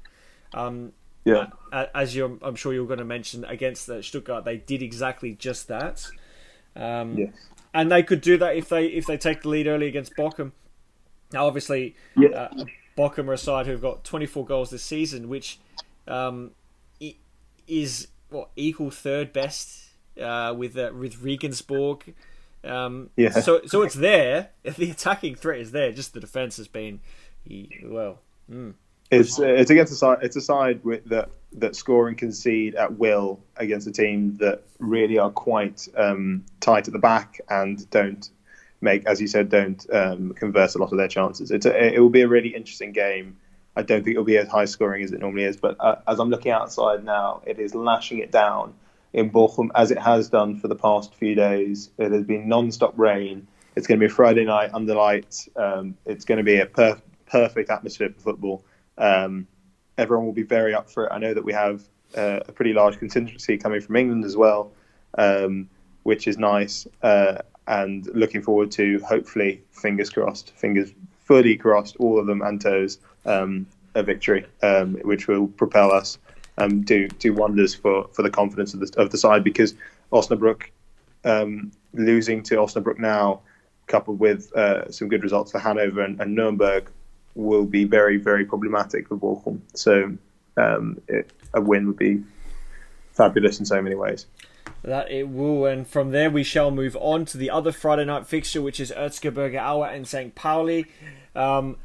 [0.53, 0.93] Um,
[1.25, 1.47] Yeah.
[1.71, 6.11] as you, I'm sure you're going to mention against Stuttgart, they did exactly just that.
[6.75, 7.33] Um, Yes.
[7.73, 10.51] and they could do that if they if they take the lead early against Bochum.
[11.33, 12.29] Now, obviously, Yeah.
[12.29, 12.65] uh,
[12.97, 15.59] Bochum are a side who've got 24 goals this season, which
[16.07, 16.51] um,
[17.67, 19.89] is what equal third best
[20.21, 22.13] uh, with uh, with Regensburg.
[22.65, 23.29] Um, Yeah.
[23.31, 24.49] So so it's there.
[24.63, 25.91] If the attacking threat is there.
[25.91, 26.99] Just the defense has been
[27.83, 28.19] well.
[29.11, 30.17] It's it's against a side.
[30.23, 34.63] It's a side with, that that score and concede at will against a team that
[34.79, 38.29] really are quite um, tight at the back and don't
[38.81, 41.51] make, as you said, don't um, convert a lot of their chances.
[41.51, 43.37] It's a, it will be a really interesting game.
[43.75, 46.19] I don't think it'll be as high scoring as it normally is, but uh, as
[46.19, 48.73] I'm looking outside now, it is lashing it down
[49.15, 51.89] in Bochum as it has done for the past few days.
[51.97, 53.47] It has been non-stop rain.
[53.77, 55.47] It's going to be Friday night under lights.
[55.55, 58.65] Um, it's going to be a per- perfect atmosphere for football.
[58.97, 59.47] Um,
[59.97, 61.13] everyone will be very up for it.
[61.13, 61.81] I know that we have
[62.17, 64.73] uh, a pretty large contingency coming from England as well,
[65.17, 65.69] um,
[66.03, 66.85] which is nice.
[67.01, 70.91] Uh, and looking forward to hopefully, fingers crossed, fingers
[71.23, 76.17] fully crossed, all of them and toes, um, a victory, um, which will propel us,
[76.57, 79.75] um, do do wonders for, for the confidence of the of the side because
[80.11, 80.69] Osnabrück
[81.25, 83.41] um, losing to Osnabrück now,
[83.87, 86.89] coupled with uh, some good results for Hanover and, and Nuremberg,
[87.33, 89.59] will be very, very problematic for Bochum.
[89.73, 90.15] So
[90.55, 92.23] um, it, a win would be
[93.13, 94.25] fabulous in so many ways.
[94.83, 98.27] That it will, and from there we shall move on to the other Friday night
[98.27, 100.35] fixture, which is Erzgebirge Aue and St.
[100.35, 100.85] Pauli.
[101.35, 101.77] Um,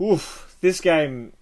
[0.00, 1.32] oof, this game,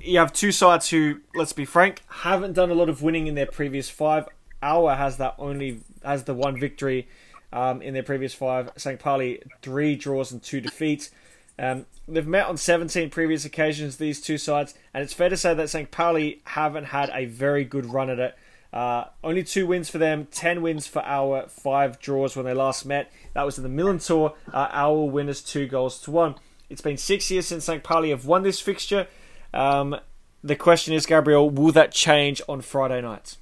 [0.00, 3.34] you have two sides who, let's be frank, haven't done a lot of winning in
[3.34, 4.28] their previous five.
[4.62, 7.08] Aue has that only has the one victory
[7.52, 8.70] um, in their previous five.
[8.76, 8.98] St.
[8.98, 11.10] Pauli three draws and two defeats.
[11.58, 15.52] Um, they've met on 17 previous occasions, these two sides, and it's fair to say
[15.52, 15.90] that St.
[15.90, 18.34] Pauli haven't had a very good run at it.
[18.72, 22.86] Uh, only two wins for them, 10 wins for Aue, five draws when they last
[22.86, 23.10] met.
[23.34, 24.34] That was in the Millerntor.
[24.52, 26.36] Uh, Aue winners two goals to one.
[26.70, 27.82] It's been six years since St.
[27.82, 29.08] Pauli have won this fixture.
[29.52, 29.96] Um,
[30.42, 33.36] the question is, Gabriel, will that change on Friday night?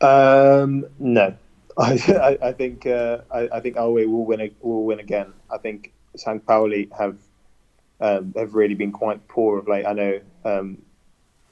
[0.00, 1.34] Um, no,
[1.78, 4.50] I, I, I think uh, I, I think Aue will win.
[4.60, 5.32] Will win again.
[5.50, 6.44] I think St.
[6.46, 7.18] Pauli have
[8.00, 9.84] um, have really been quite poor of late.
[9.84, 10.78] I know um,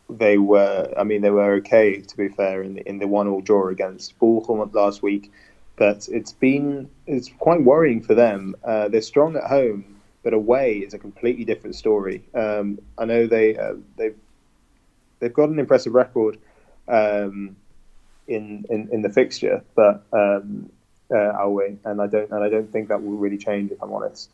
[0.09, 0.93] they were.
[0.97, 4.19] I mean, they were okay to be fair in the, in the one-all draw against
[4.19, 5.31] Bochum last week,
[5.77, 8.55] but it's been it's quite worrying for them.
[8.65, 12.25] Uh, they're strong at home, but away is a completely different story.
[12.35, 14.17] Um, I know they uh, they've
[15.21, 16.39] they've got an impressive record.
[16.87, 17.57] Um,
[18.29, 20.71] in, in, in the fixture, but um,
[21.11, 24.31] uh, and I don't and I don't think that will really change if I'm honest.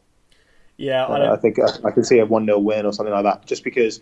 [0.77, 3.15] Yeah, I, Uh, I think I, I can see a one 0 win or something
[3.15, 3.47] like that.
[3.47, 4.01] Just because,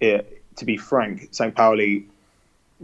[0.00, 1.54] it, to be frank, St.
[1.54, 2.06] Pauli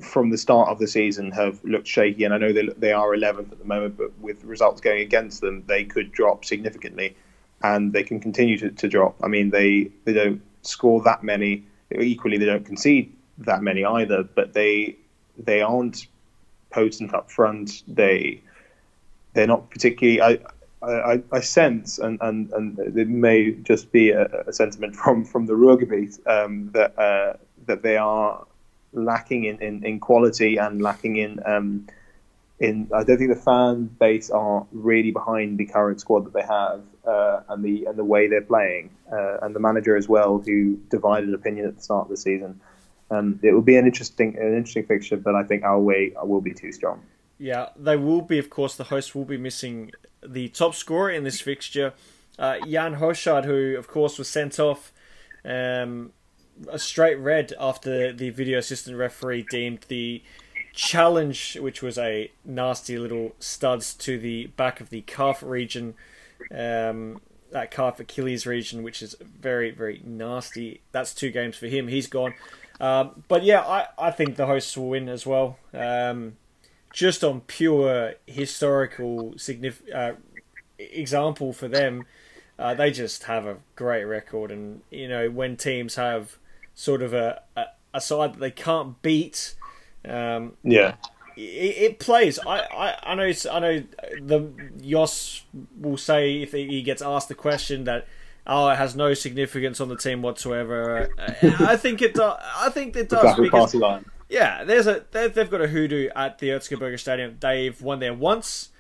[0.03, 3.09] from the start of the season have looked shaky, and I know they they are
[3.09, 7.17] 11th at the moment, but with results going against them, they could drop significantly,
[7.63, 9.17] and they can continue to, to drop.
[9.23, 11.65] I mean, they they don't score that many.
[11.93, 14.97] Equally, they don't concede that many either, but they
[15.39, 16.07] they aren't
[16.71, 17.83] potent up front.
[17.89, 18.41] They
[19.35, 20.21] they're not particularly.
[20.21, 20.39] I
[20.83, 25.45] I, I sense, and, and, and it may just be a, a sentiment from, from
[25.45, 27.35] the Ruhrgebiet um, that uh,
[27.67, 28.47] that they are
[28.93, 31.87] lacking in, in, in quality and lacking in um,
[32.61, 32.89] in.
[32.95, 36.83] I don't think the fan base are really behind the current squad that they have
[37.07, 40.77] uh, and the and the way they're playing, uh, and the manager as well, who
[40.91, 42.61] divided opinion at the start of the season.
[43.11, 46.55] Um, it will be an interesting an interesting fixture, but I think Aue will be
[46.55, 47.03] too strong.
[47.39, 48.39] Yeah, they will be.
[48.39, 49.93] Of course, the hosts will be missing
[50.27, 51.95] the top scorer in this fixture,
[52.39, 54.93] uh, Jan Hochscheidt, who of course was sent off
[55.45, 56.13] um,
[56.69, 60.23] a straight red after the video assistant referee deemed the
[60.73, 65.95] challenge, which was a nasty little studs to the back of the calf region,
[66.53, 67.21] um,
[67.53, 70.81] that calf Achilles region, which is very very nasty.
[70.93, 71.89] That's two games for him.
[71.89, 72.35] He's gone.
[72.81, 75.59] Um, but yeah, I, I think the hosts will win as well.
[75.75, 76.37] Um,
[76.93, 80.15] just on pure historical signif- uh,
[80.79, 82.07] example for them,
[82.59, 84.51] uh, they just have a great record.
[84.51, 86.39] And you know, when teams have
[86.75, 89.55] sort of a, a, a side that they can't beat,
[90.09, 90.95] um, Yeah.
[91.37, 92.39] it, it plays.
[92.47, 93.33] I, I, I know.
[93.53, 93.83] I know.
[94.23, 94.51] The
[94.83, 95.45] Yos
[95.79, 98.07] will say if he gets asked the question that,
[98.47, 101.09] oh, it has no significance on the team whatsoever.
[101.43, 102.15] I think it.
[102.15, 102.39] does.
[102.57, 104.05] I think it does Exactly, because line.
[104.29, 107.37] yeah, there's a they've, they've got a hoodoo at the Erzgebirge Stadium.
[107.41, 108.71] They've won there once,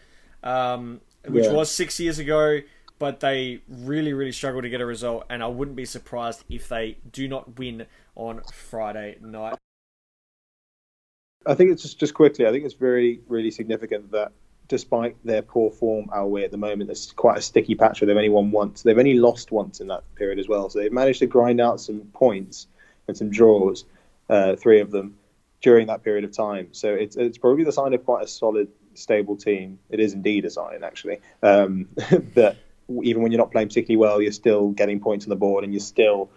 [0.43, 1.53] um, which Yeah.
[1.53, 2.61] was six years ago,
[2.99, 5.25] but they really really struggled to get a result.
[5.31, 9.57] And I wouldn't be surprised if they do not win on Friday night.
[11.47, 12.47] I think it's just just quickly.
[12.47, 14.33] I think it's very really significant that
[14.69, 18.17] despite their poor form, Aue at the moment, it's quite a sticky patch where they've
[18.17, 18.83] only won once.
[18.83, 20.71] They've only lost once in that period as well.
[20.71, 22.69] So they've managed to grind out some points
[23.09, 23.85] and some draws,
[24.29, 25.17] uh, three of them
[25.61, 26.69] during that period of time.
[26.73, 29.79] So it's it's probably the sign of quite a solid, stable team.
[29.89, 31.89] It is indeed a sign actually um,
[32.35, 32.57] that
[33.03, 35.73] even when you're not playing particularly well, you're still getting points on the board and
[35.73, 36.31] you're still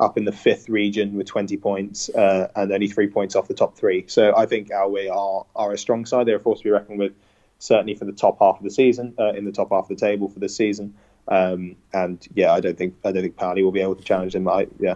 [0.00, 3.54] up in the fifth region with 20 points uh, and only three points off the
[3.54, 4.04] top three.
[4.08, 6.26] So I think Aue are are a strong side.
[6.26, 7.12] They're a force to be reckoned with,
[7.58, 10.06] certainly for the top half of the season, uh, in the top half of the
[10.06, 10.94] table for this season.
[11.28, 14.32] Um, and yeah, I don't think I don't think Pauli will be able to challenge
[14.32, 14.48] them.
[14.48, 14.94] I, yeah,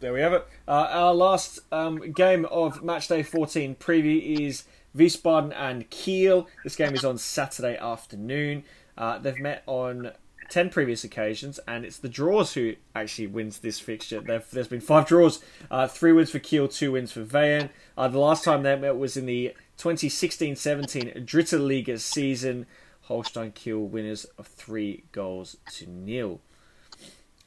[0.00, 0.46] There we have it.
[0.68, 6.46] Uh, our last um, game of matchday 14 preview is Wiesbaden and Kiel.
[6.62, 8.64] This game is on Saturday afternoon.
[8.96, 10.12] Uh, they've met on
[10.54, 14.20] 10 previous occasions, and it's the draws who actually wins this fixture.
[14.20, 17.70] There've, there's been five draws uh, three wins for Kiel, two wins for Wehen.
[17.98, 22.66] Uh, the last time they met was in the 2016 17 Dritte Liga season.
[23.02, 26.38] Holstein Kiel winners of three goals to nil.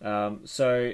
[0.01, 0.91] Um, so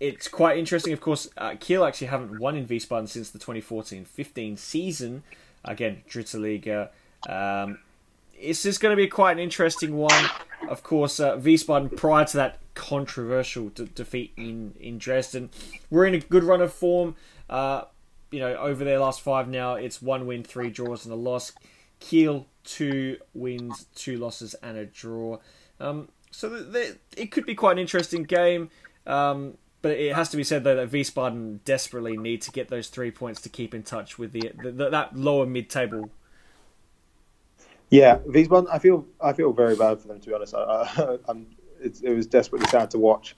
[0.00, 0.92] it's quite interesting.
[0.92, 5.22] Of course, uh, Kiel actually haven't won in Wiesbaden since the 2014-15 season.
[5.64, 6.90] Again, Dritte Liga.
[7.26, 7.78] Um,
[8.40, 10.24] it's just going to be quite an interesting one.
[10.68, 15.50] Of course, uh, Wiesbaden prior to that controversial de- defeat in, in Dresden,
[15.90, 17.14] we're in a good run of form.
[17.48, 17.82] Uh,
[18.30, 21.52] you know, over their last five now, it's one win, three draws, and a loss.
[22.00, 25.38] Kiel two wins, two losses, and a draw.
[25.80, 28.70] Um, so th- th- it could be quite an interesting game.
[29.06, 32.88] Um, but it has to be said though that Wiesbaden desperately need to get those
[32.88, 36.10] three points to keep in touch with the, the, the that lower mid-table.
[37.90, 38.18] Yeah.
[38.18, 40.54] Wiesbaden, I feel I feel very bad for them to be honest.
[40.54, 41.18] I, I,
[41.80, 43.36] it, was desperately sad to watch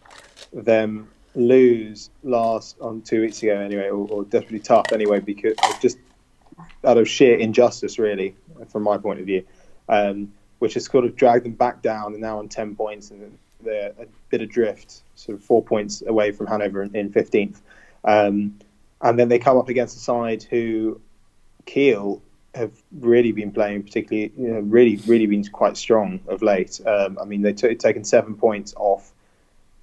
[0.53, 5.99] them lose last on two weeks ago anyway, or, or desperately tough anyway, because just
[6.85, 8.35] out of sheer injustice, really,
[8.69, 9.45] from my point of view,
[9.89, 13.39] um, which has sort of dragged them back down and now on 10 points and
[13.63, 17.61] they're a bit adrift, sort of four points away from Hanover in, 15th.
[18.05, 18.59] Um,
[19.03, 21.01] and then they come up against a side who
[21.67, 22.23] Kiel
[22.55, 26.81] have really been playing, particularly, you know, really, really been quite strong of late.
[26.85, 29.13] Um, I mean, they've t- taken seven points off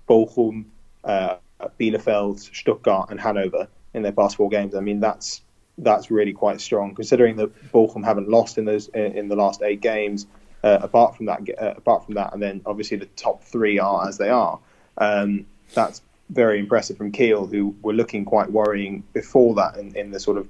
[0.09, 0.65] Bochum,
[1.03, 1.35] uh,
[1.79, 4.75] Bielefeld, Stuttgart, and Hanover in their past four games.
[4.75, 5.41] I mean, that's
[5.79, 9.81] that's really quite strong, considering that Bochum haven't lost in those in, the last eight
[9.81, 10.25] games.
[10.63, 14.07] Uh, apart from that, uh, apart from that, and then obviously the top three are
[14.07, 14.59] as they are.
[14.97, 20.11] Um, that's very impressive from Kiel, who were looking quite worrying before that in, in
[20.11, 20.47] the sort of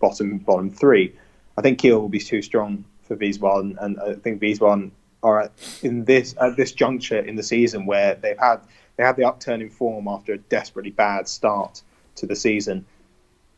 [0.00, 1.14] bottom bottom three.
[1.60, 4.92] I think Kiel will be too strong for Wiesbaden, and I think Wiesbaden
[5.22, 5.52] are at,
[5.82, 8.62] in this at this juncture in the season where they've had
[8.96, 11.82] they had the upturn in form after a desperately bad start
[12.14, 12.86] to the season.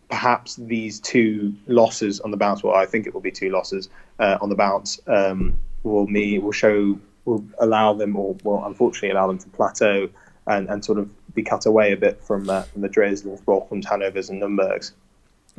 [0.08, 3.88] Perhaps these two losses on the bounce, well, I think it will be two losses
[4.18, 9.10] uh, on the bounce, um, will me will show will allow them, or will unfortunately
[9.10, 10.08] allow them to plateau
[10.48, 13.84] and, and sort of be cut away a bit from, uh, from the Dresden, Bochums,
[13.88, 14.90] Hanovers, and Nurembergs.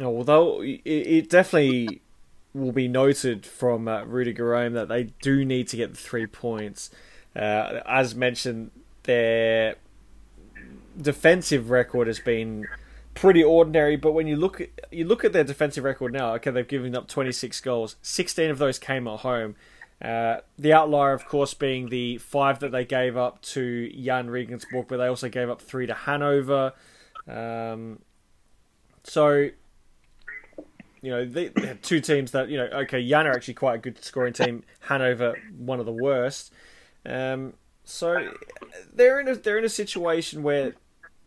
[0.02, 2.02] Although it, it definitely
[2.54, 6.28] will be noted from uh, Rüdiger Rehm that they do need to get the three
[6.28, 6.90] points.
[7.36, 8.72] Uh, as mentioned,
[9.04, 9.76] their
[11.00, 12.66] defensive record has been
[13.14, 13.96] pretty ordinary.
[13.96, 16.96] But when you look at, you look at their defensive record now, okay, they've given
[16.96, 17.96] up 26 goals.
[18.02, 19.56] 16 of those came at home.
[20.02, 24.88] Uh, the outlier, of course, being the five that they gave up to Jahn Regensburg,
[24.88, 26.74] but they also gave up three to Hanover.
[27.28, 28.00] Um,
[29.04, 29.50] so,
[31.04, 33.78] you know, they, they two teams that, you know, okay, Jahn are actually quite a
[33.78, 34.64] good scoring team.
[34.80, 36.52] Hanover, one of the worst.
[37.06, 38.32] Um, so
[38.94, 40.74] they're in a they're in a situation where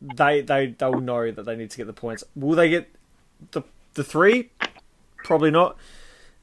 [0.00, 2.24] they they they'll know that they need to get the points.
[2.34, 2.88] Will they get
[3.50, 3.62] the
[3.92, 4.50] the three?
[5.18, 5.76] Probably not.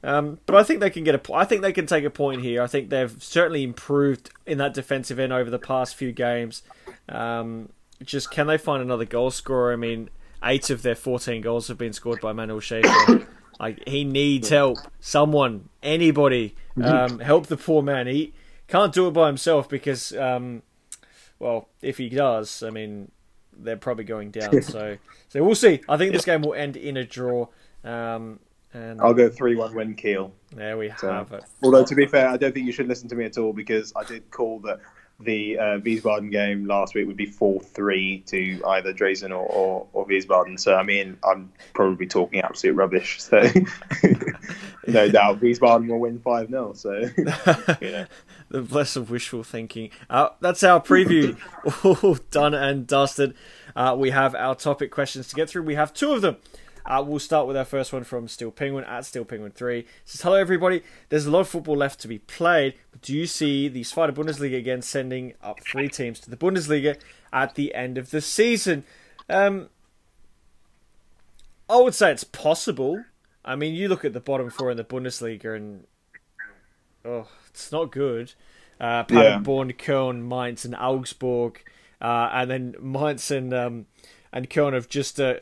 [0.04, 1.34] Um, but I think they can get a.
[1.34, 2.62] I think they can take a point here.
[2.62, 6.62] I think they've certainly improved in that defensive end over the past few games.
[7.08, 7.70] Um,
[8.00, 9.72] just can they find another goal scorer?
[9.72, 10.10] I mean,
[10.44, 13.26] eight of their fourteen goals have been scored by Manuel Schäffler.
[13.60, 14.78] like he needs help.
[15.00, 18.06] Someone, anybody, um, help the poor man.
[18.06, 18.32] He
[18.68, 20.62] can't do it by himself because, um,
[21.38, 23.10] well, if he does, I mean,
[23.56, 24.62] they're probably going down.
[24.62, 24.96] so,
[25.28, 25.80] so we'll see.
[25.88, 27.46] I think this game will end in a draw.
[27.84, 28.40] Um,
[28.72, 30.32] and I'll go three-one win Kiel.
[30.52, 31.44] there we So- have it.
[31.62, 33.92] Although to be fair, I don't think you should listen to me at all because
[33.94, 34.80] I did call that
[35.20, 40.06] the uh, Wiesbaden game last week would be four-three to either Dresden or, or, or
[40.06, 40.58] Wiesbaden.
[40.58, 43.20] So I mean, I'm probably talking absolute rubbish.
[43.34, 43.40] So
[44.86, 46.92] no doubt Wiesbaden will win five 0 So
[47.80, 48.06] you know.
[48.50, 49.90] the bliss of wishful thinking.
[50.10, 51.38] Uh, that's our preview
[51.84, 53.34] all done and dusted.
[53.74, 55.62] Uh, we have our topic questions to get through.
[55.62, 56.36] We have two of them.
[56.86, 59.78] Uh, we'll start with our first one from Steel Penguin at Steel Penguin 3.
[59.80, 60.82] It says, Hello, everybody.
[61.08, 64.12] There's a lot of football left to be played, but do you see the Zweite
[64.14, 66.98] Bundesliga again sending up three teams to the Bundesliga
[67.32, 68.84] at the end of the season?
[69.30, 69.70] Um,
[71.70, 73.04] I would say it's possible.
[73.44, 75.86] I mean, you look at the bottom four in the Bundesliga, and
[77.04, 78.34] oh, it's not good.
[78.78, 79.38] Uh, Yeah.
[79.38, 81.62] Paderborn, Köln, Mainz, and Augsburg,
[82.02, 83.86] uh, and then Mainz and um,
[84.32, 85.36] and Köln have just uh,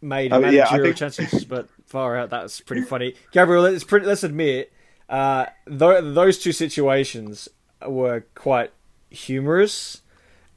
[0.00, 2.30] made yeah, I managerial think- chances, but far out.
[2.30, 3.14] That's pretty funny.
[3.32, 4.72] Gabriel, let's pretty, let's admit,
[5.08, 5.78] uh, th-
[6.14, 7.48] those two situations
[7.86, 8.72] were quite
[9.10, 10.02] humorous.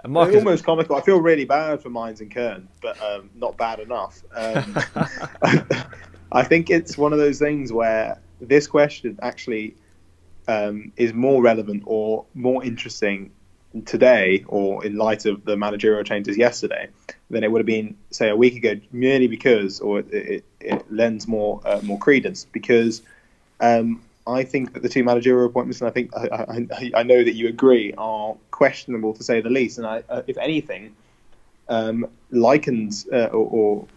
[0.03, 0.97] And They're almost comical.
[0.97, 4.21] I feel really bad for Mainz and Köln, but um, not bad enough.
[4.35, 4.77] Um,
[6.31, 9.75] I think it's one of those things where this question actually
[10.49, 13.31] um, is more relevant or more interesting
[13.85, 16.89] today, or in light of the managerial changes yesterday,
[17.29, 20.91] than it would have been, say, a week ago, merely because, or it, it, it
[20.91, 23.01] lends more uh, more credence because.
[23.59, 27.21] Um, I think that the two managerial appointments, and I think I, I, I know
[27.23, 29.77] that you agree, are questionable to say the least.
[29.77, 30.95] And I, uh, if anything,
[31.67, 33.87] um, likens uh, or, or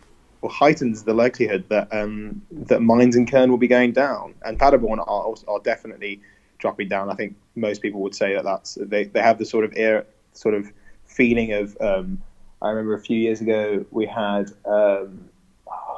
[0.43, 4.59] or heightens the likelihood that um, that Mainz and Köln will be going down, and
[4.59, 6.21] Paderborn are, are definitely
[6.59, 7.11] dropping down.
[7.11, 10.07] I think most people would say that that's they, they have the sort of air,
[10.33, 10.71] sort of
[11.07, 11.77] feeling of.
[11.81, 12.23] Um,
[12.63, 15.29] I remember a few years ago we had um,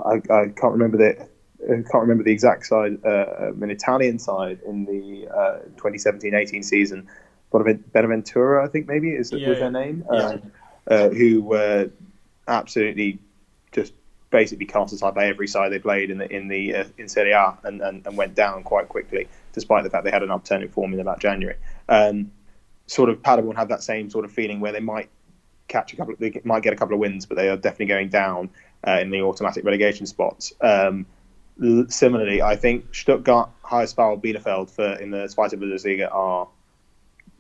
[0.05, 1.29] I, I can't remember the
[1.65, 7.09] I can't remember the exact side, uh, an Italian side in the uh, 2017-18 season,
[7.53, 10.27] Bonavent- Benaventura, I think maybe is Yeah, was their name, Yeah.
[10.29, 10.53] um,
[10.87, 11.91] uh, who were
[12.47, 13.19] absolutely
[13.73, 13.93] just
[14.31, 17.33] basically cast aside by every side they played in the in the uh, in Serie
[17.33, 19.27] A and, and, and went down quite quickly,
[19.59, 21.57] despite the fact they had an upturn in form in about January.
[21.89, 22.31] Um,
[22.87, 25.11] sort of Paderborn have that same sort of feeling where they might
[25.67, 27.87] catch a couple, of, they might get a couple of wins, but they are definitely
[27.87, 28.51] going down
[28.87, 30.53] uh, in the automatic relegation spots.
[30.61, 31.07] Um,
[31.89, 36.49] similarly, I think Stuttgart, HSV, Bielefeld for in the Zweite Bundesliga are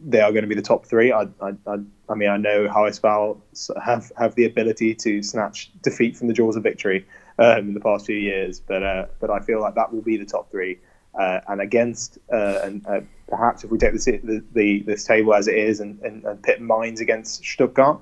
[0.00, 1.10] they are going to be the top three.
[1.10, 6.16] I, I, I, I mean, I know HSV have have the ability to snatch defeat
[6.16, 7.06] from the jaws of victory
[7.38, 10.16] um, in the past few years, but uh, but I feel like that will be
[10.16, 10.78] the top three.
[11.18, 15.34] Uh, and against, uh, and uh, perhaps if we take this, the, the this table
[15.34, 18.00] as it is and, and, and pit Mainz against Stuttgart,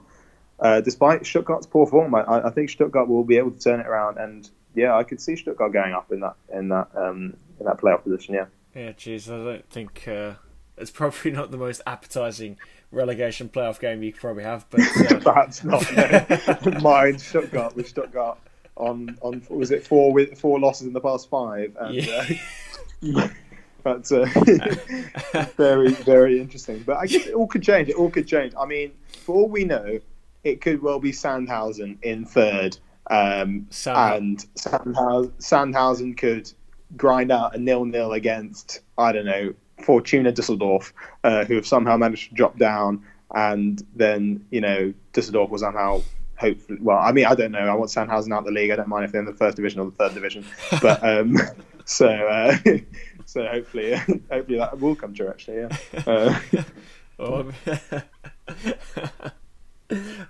[0.60, 3.86] uh, despite Stuttgart's poor form, I, I think Stuttgart will be able to turn it
[3.86, 4.18] around.
[4.18, 7.78] And yeah, I could see Stuttgart going up in that in that um, in that
[7.78, 8.34] playoff position.
[8.34, 8.46] Yeah.
[8.74, 10.34] Yeah, jeez, I don't think uh,
[10.76, 12.58] it's probably not the most appetizing
[12.90, 15.90] relegation playoff game you could probably have, but uh, Perhaps not.
[15.96, 16.80] No.
[16.82, 18.38] Mainz, Stuttgart with Stuttgart
[18.76, 22.28] on on was it four with four losses in the past five, and Yeah.
[23.00, 24.26] that's uh,
[25.56, 26.82] very very interesting.
[26.84, 27.88] But I guess it all could change.
[27.88, 28.52] It all could change.
[28.58, 28.92] I mean,
[29.24, 30.00] for all we know,
[30.44, 32.78] it could well be Sandhausen in third,
[33.10, 36.50] um, and Sandhausen, Sandhausen could
[36.96, 40.92] grind out a nil-nil against I don't know Fortuna Düsseldorf,
[41.24, 46.02] uh, who have somehow managed to drop down, and then you know Düsseldorf will somehow
[46.36, 46.78] hopefully.
[46.80, 47.58] Well, I mean I don't know.
[47.68, 48.70] I want Sandhausen out of the league.
[48.70, 50.44] I don't mind if they're in the first division or the third division,
[50.82, 51.36] but um,
[51.86, 52.58] so uh,
[53.24, 53.94] so hopefully
[54.30, 55.28] hopefully that will come true.
[55.28, 55.66] Actually,
[56.06, 56.40] yeah.
[57.18, 57.40] Uh,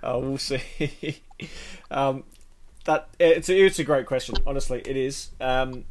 [0.01, 1.21] oh, we'll see.
[1.91, 2.23] um,
[2.85, 4.35] that it's a, it's a great question.
[4.47, 5.31] Honestly, it is.
[5.41, 5.83] Um,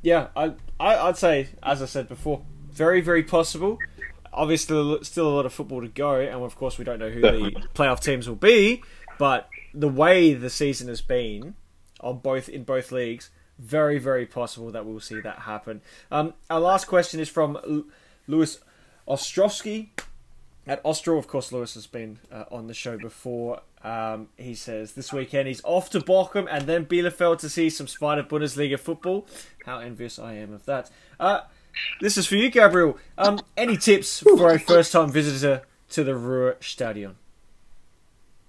[0.00, 3.76] yeah, I, I I'd say, as I said before, very very possible.
[4.32, 7.20] Obviously, still a lot of football to go, and of course, we don't know who
[7.20, 8.82] the playoff teams will be.
[9.18, 11.56] But the way the season has been
[12.00, 13.28] on both in both leagues,
[13.62, 15.80] very very possible that we'll see that happen.
[16.10, 17.84] Um, our last question is from L-
[18.26, 18.58] Lewis
[19.06, 19.88] Ostrowski.
[20.64, 23.62] At Austral, of course, Lewis has been uh, on the show before.
[23.82, 27.86] Um, he says this weekend he's off to Bochum and then Bielefeld to see some
[27.86, 29.26] Zweite Bundesliga football.
[29.66, 30.88] How envious I am of that.
[31.18, 31.40] Uh,
[32.00, 32.96] this is for you, Gabriel.
[33.18, 37.16] Um, any tips for a first-time visitor to the Ruhr Stadion?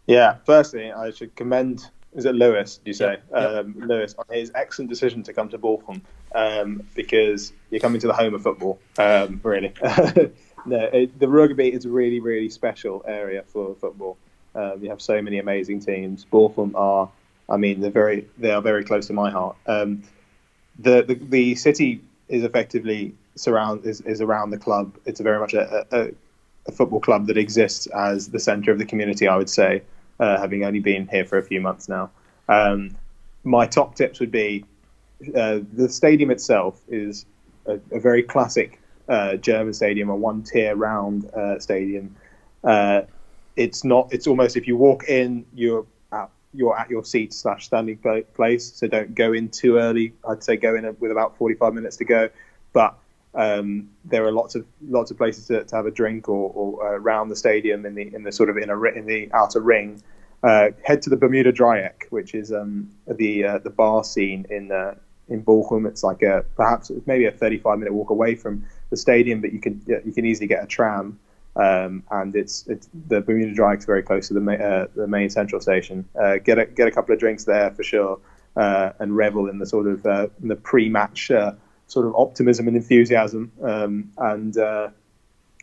[0.05, 1.89] Yeah, firstly, I should commend.
[2.15, 2.77] Is it Lewis?
[2.77, 3.65] Do you say Yep, yep.
[3.65, 6.01] Um, Lewis on his excellent decision to come to Bochum
[6.35, 8.79] um, because you're coming to the home of football.
[8.97, 9.73] Um, really,
[10.65, 14.17] no, it, the rugby is a really, really special area for football.
[14.55, 16.25] Um, you have so many amazing teams.
[16.31, 17.09] Bochum are,
[17.49, 19.55] I mean, they're very, they are very close to my heart.
[19.65, 20.03] Um,
[20.79, 24.95] the, the the city is effectively surround is, is around the club.
[25.05, 26.09] It's very much a, a,
[26.67, 29.27] a football club that exists as the centre of the community.
[29.27, 29.81] I would say,
[30.23, 32.09] uh, having only been here for a few months now.
[32.47, 32.95] Um,
[33.43, 34.63] my top tips would be
[35.35, 37.25] uh, the stadium itself is
[37.65, 42.15] a, a very classic uh, German stadium, a one-tier round uh, stadium.
[42.63, 43.01] Uh,
[43.57, 44.13] it's not.
[44.13, 47.99] It's almost if you walk in, you're at, you're at your seat slash standing
[48.33, 48.71] place.
[48.73, 50.13] So don't go in too early.
[50.27, 52.29] I'd say go in with about 45 minutes to go.
[52.71, 52.97] But
[53.35, 56.87] um, there are lots of lots of places to, to have a drink or, or
[56.87, 59.59] uh, around the stadium in the in the sort of in a in the outer
[59.59, 60.01] ring.
[60.43, 64.71] Uh, head to the Bermuda Dreieck, which is um, the uh, the bar scene in
[64.71, 64.95] uh,
[65.29, 65.87] in Bochum.
[65.87, 69.59] It's like a perhaps maybe a 35 minute walk away from the stadium, but you
[69.59, 71.19] can you can easily get a tram.
[71.55, 75.29] Um, and it's it's the Bermuda Dreieck's very close to the ma- uh, the main
[75.29, 76.07] central station.
[76.19, 78.19] Uh, get a get a couple of drinks there for sure,
[78.55, 81.53] and revel in the sort of the pre-match uh,
[81.93, 83.51] sort of optimism and enthusiasm.
[83.61, 84.89] Um, and uh,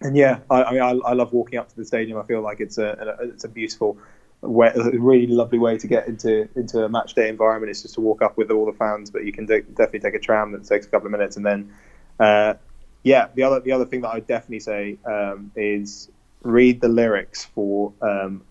[0.00, 2.18] and yeah, I, I mean, I, I love walking up to the stadium.
[2.18, 3.98] I feel like it's a, a it's a beautiful,
[4.40, 7.70] way, a really lovely way to get into into a match day environment.
[7.70, 10.14] It's just to walk up with all the fans, but you can de- definitely take
[10.14, 11.72] a tram that takes a couple of minutes, and then,
[12.20, 12.54] uh,
[13.02, 16.08] yeah, the other the other thing that I would definitely say um, is
[16.42, 18.42] read the lyrics for um,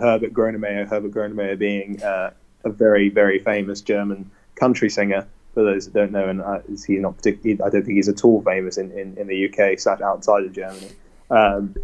[0.00, 0.88] Herbert Grönemeyer.
[0.88, 2.30] Herbert Grönemeyer being uh,
[2.64, 5.28] a very very famous German country singer.
[5.58, 7.60] For those that don't know, and uh, is he not particularly?
[7.60, 10.52] I don't think he's at all famous in, in, in the UK slash outside of
[10.52, 10.90] Germany.
[11.32, 11.74] Um,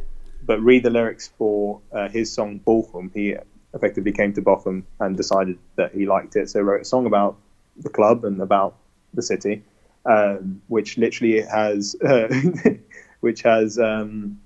[0.47, 3.12] but read the lyrics for uh, his song Bochum.
[3.12, 3.35] He
[3.75, 7.37] effectively came to Bochum and decided that he liked it, so wrote a song about
[7.77, 8.77] the club and about
[9.12, 9.64] the city,
[10.07, 12.33] um, which literally has, uh,
[13.22, 14.39] which has um,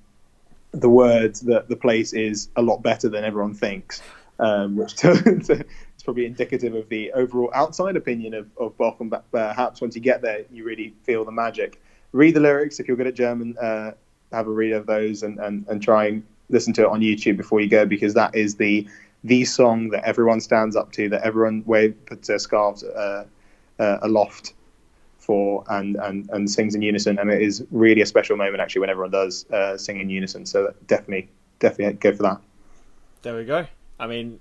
[0.71, 4.01] the words that the place is a lot better than everyone thinks,
[4.39, 5.51] um, which it's
[6.09, 9.11] probably indicative of the overall outside opinion of, of Bochum.
[9.11, 11.83] But perhaps once you get there, you really feel the magic.
[12.13, 13.59] Read the lyrics if you're good at German.
[13.59, 13.91] Uh,
[14.33, 17.37] have a read of those and, and, and try and listen to it on YouTube
[17.37, 18.89] before you go because that is the
[19.25, 23.27] the song that everyone stands up to, that everyone wave puts their scarves uh,
[23.79, 24.55] uh, aloft
[25.19, 27.19] for and, and, and sings in unison.
[27.19, 30.47] And it is really a special moment actually when everyone does uh, sing in unison.
[30.47, 31.29] So definitely,
[31.59, 32.41] definitely go for that.
[33.21, 33.67] There we go.
[34.01, 34.41] I mean,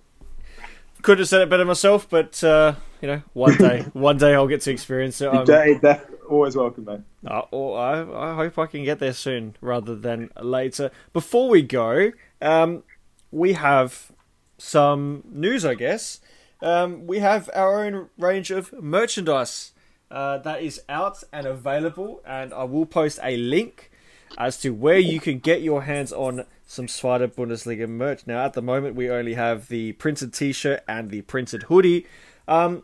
[1.01, 4.47] could have said it better myself, but uh, you know, one day, one day I'll
[4.47, 5.27] get to experience it.
[5.27, 7.05] I'm- Def- def- always welcome, man.
[7.25, 10.91] Uh, oh, I, I hope I can get there soon rather than later.
[11.13, 12.83] Before we go, um,
[13.31, 14.11] we have
[14.57, 16.19] some news, I guess.
[16.61, 19.73] Um, we have our own range of merchandise
[20.09, 23.91] uh, that is out and available, and I will post a link
[24.37, 28.27] as to where you can get your hands on some Zweite Bundesliga merch.
[28.27, 32.05] Now, at the moment, we only have the printed T-shirt and the printed hoodie.
[32.47, 32.83] Um,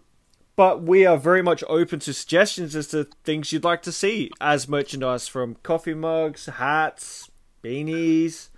[0.55, 4.31] but we are very much open to suggestions as to things you'd like to see
[4.39, 7.29] as merchandise from coffee mugs, hats,
[7.61, 8.49] beanies,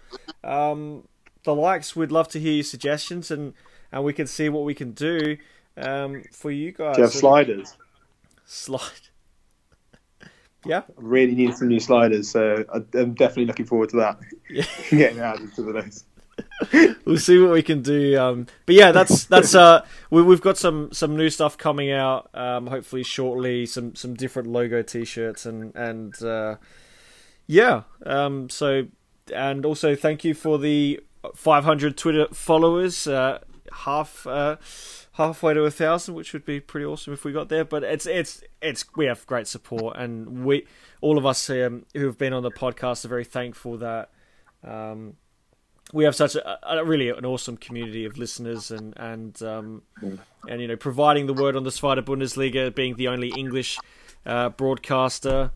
[0.43, 1.07] um,
[1.43, 1.95] the likes.
[1.95, 3.53] We'd love to hear your suggestions and,
[3.91, 5.37] and we can see what we can do
[5.77, 6.95] um, for you guys.
[6.95, 7.75] Do you have sliders?
[8.45, 9.09] Slide.
[10.65, 10.81] Yeah.
[10.87, 14.19] I really need some new sliders, so I'm definitely looking forward to that.
[14.49, 14.65] Yeah.
[14.89, 16.05] Getting added to the list.
[17.05, 18.19] we'll see what we can do.
[18.19, 22.29] Um, but yeah, that's that's uh, we, we've got some some new stuff coming out.
[22.33, 26.55] Um, hopefully shortly, some some different logo T-shirts and and uh,
[27.47, 27.83] yeah.
[28.05, 28.87] Um, so
[29.33, 30.99] and also thank you for the
[31.35, 33.07] 500 Twitter followers.
[33.07, 33.39] Uh,
[33.71, 34.57] half uh,
[35.15, 37.65] halfway to a thousand, which would be pretty awesome if we got there.
[37.65, 40.65] But it's it's it's we have great support, and we
[41.01, 44.09] all of us um, who have been on the podcast are very thankful that.
[44.63, 45.17] Um,
[45.93, 49.83] we have such a, a really an awesome community of listeners and and um,
[50.49, 53.77] and you know providing the word on the Zweite Bundesliga, being the only English
[54.25, 55.51] uh, broadcaster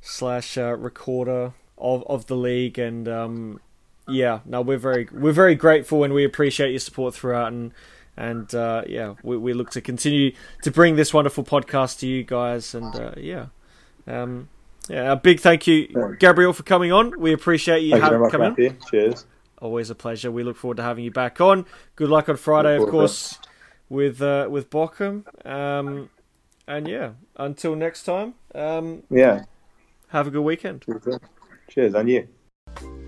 [0.00, 3.60] slash uh, recorder of of the league, and um,
[4.08, 7.72] yeah, no, we're very we're very grateful and we appreciate your support throughout, and
[8.16, 12.24] and uh, yeah, we we look to continue to bring this wonderful podcast to you
[12.24, 13.46] guys, and uh, yeah.
[14.06, 14.48] Um,
[14.88, 15.88] Yeah, a big thank you,
[16.20, 17.18] Gabriel, for coming on.
[17.18, 18.72] We appreciate you Thank you having very much, coming.
[18.72, 18.88] Matthew.
[18.90, 19.26] Cheers.
[19.60, 20.30] Always a pleasure.
[20.30, 21.66] We look forward to having you back on.
[21.96, 23.38] Good luck on Friday, of Look forward to course,
[23.88, 25.24] with uh, with Bochum.
[25.44, 26.08] Um,
[26.68, 29.44] and yeah, until next time, um, Yeah.
[30.08, 30.84] have a good weekend.
[31.68, 33.05] Cheers, and you.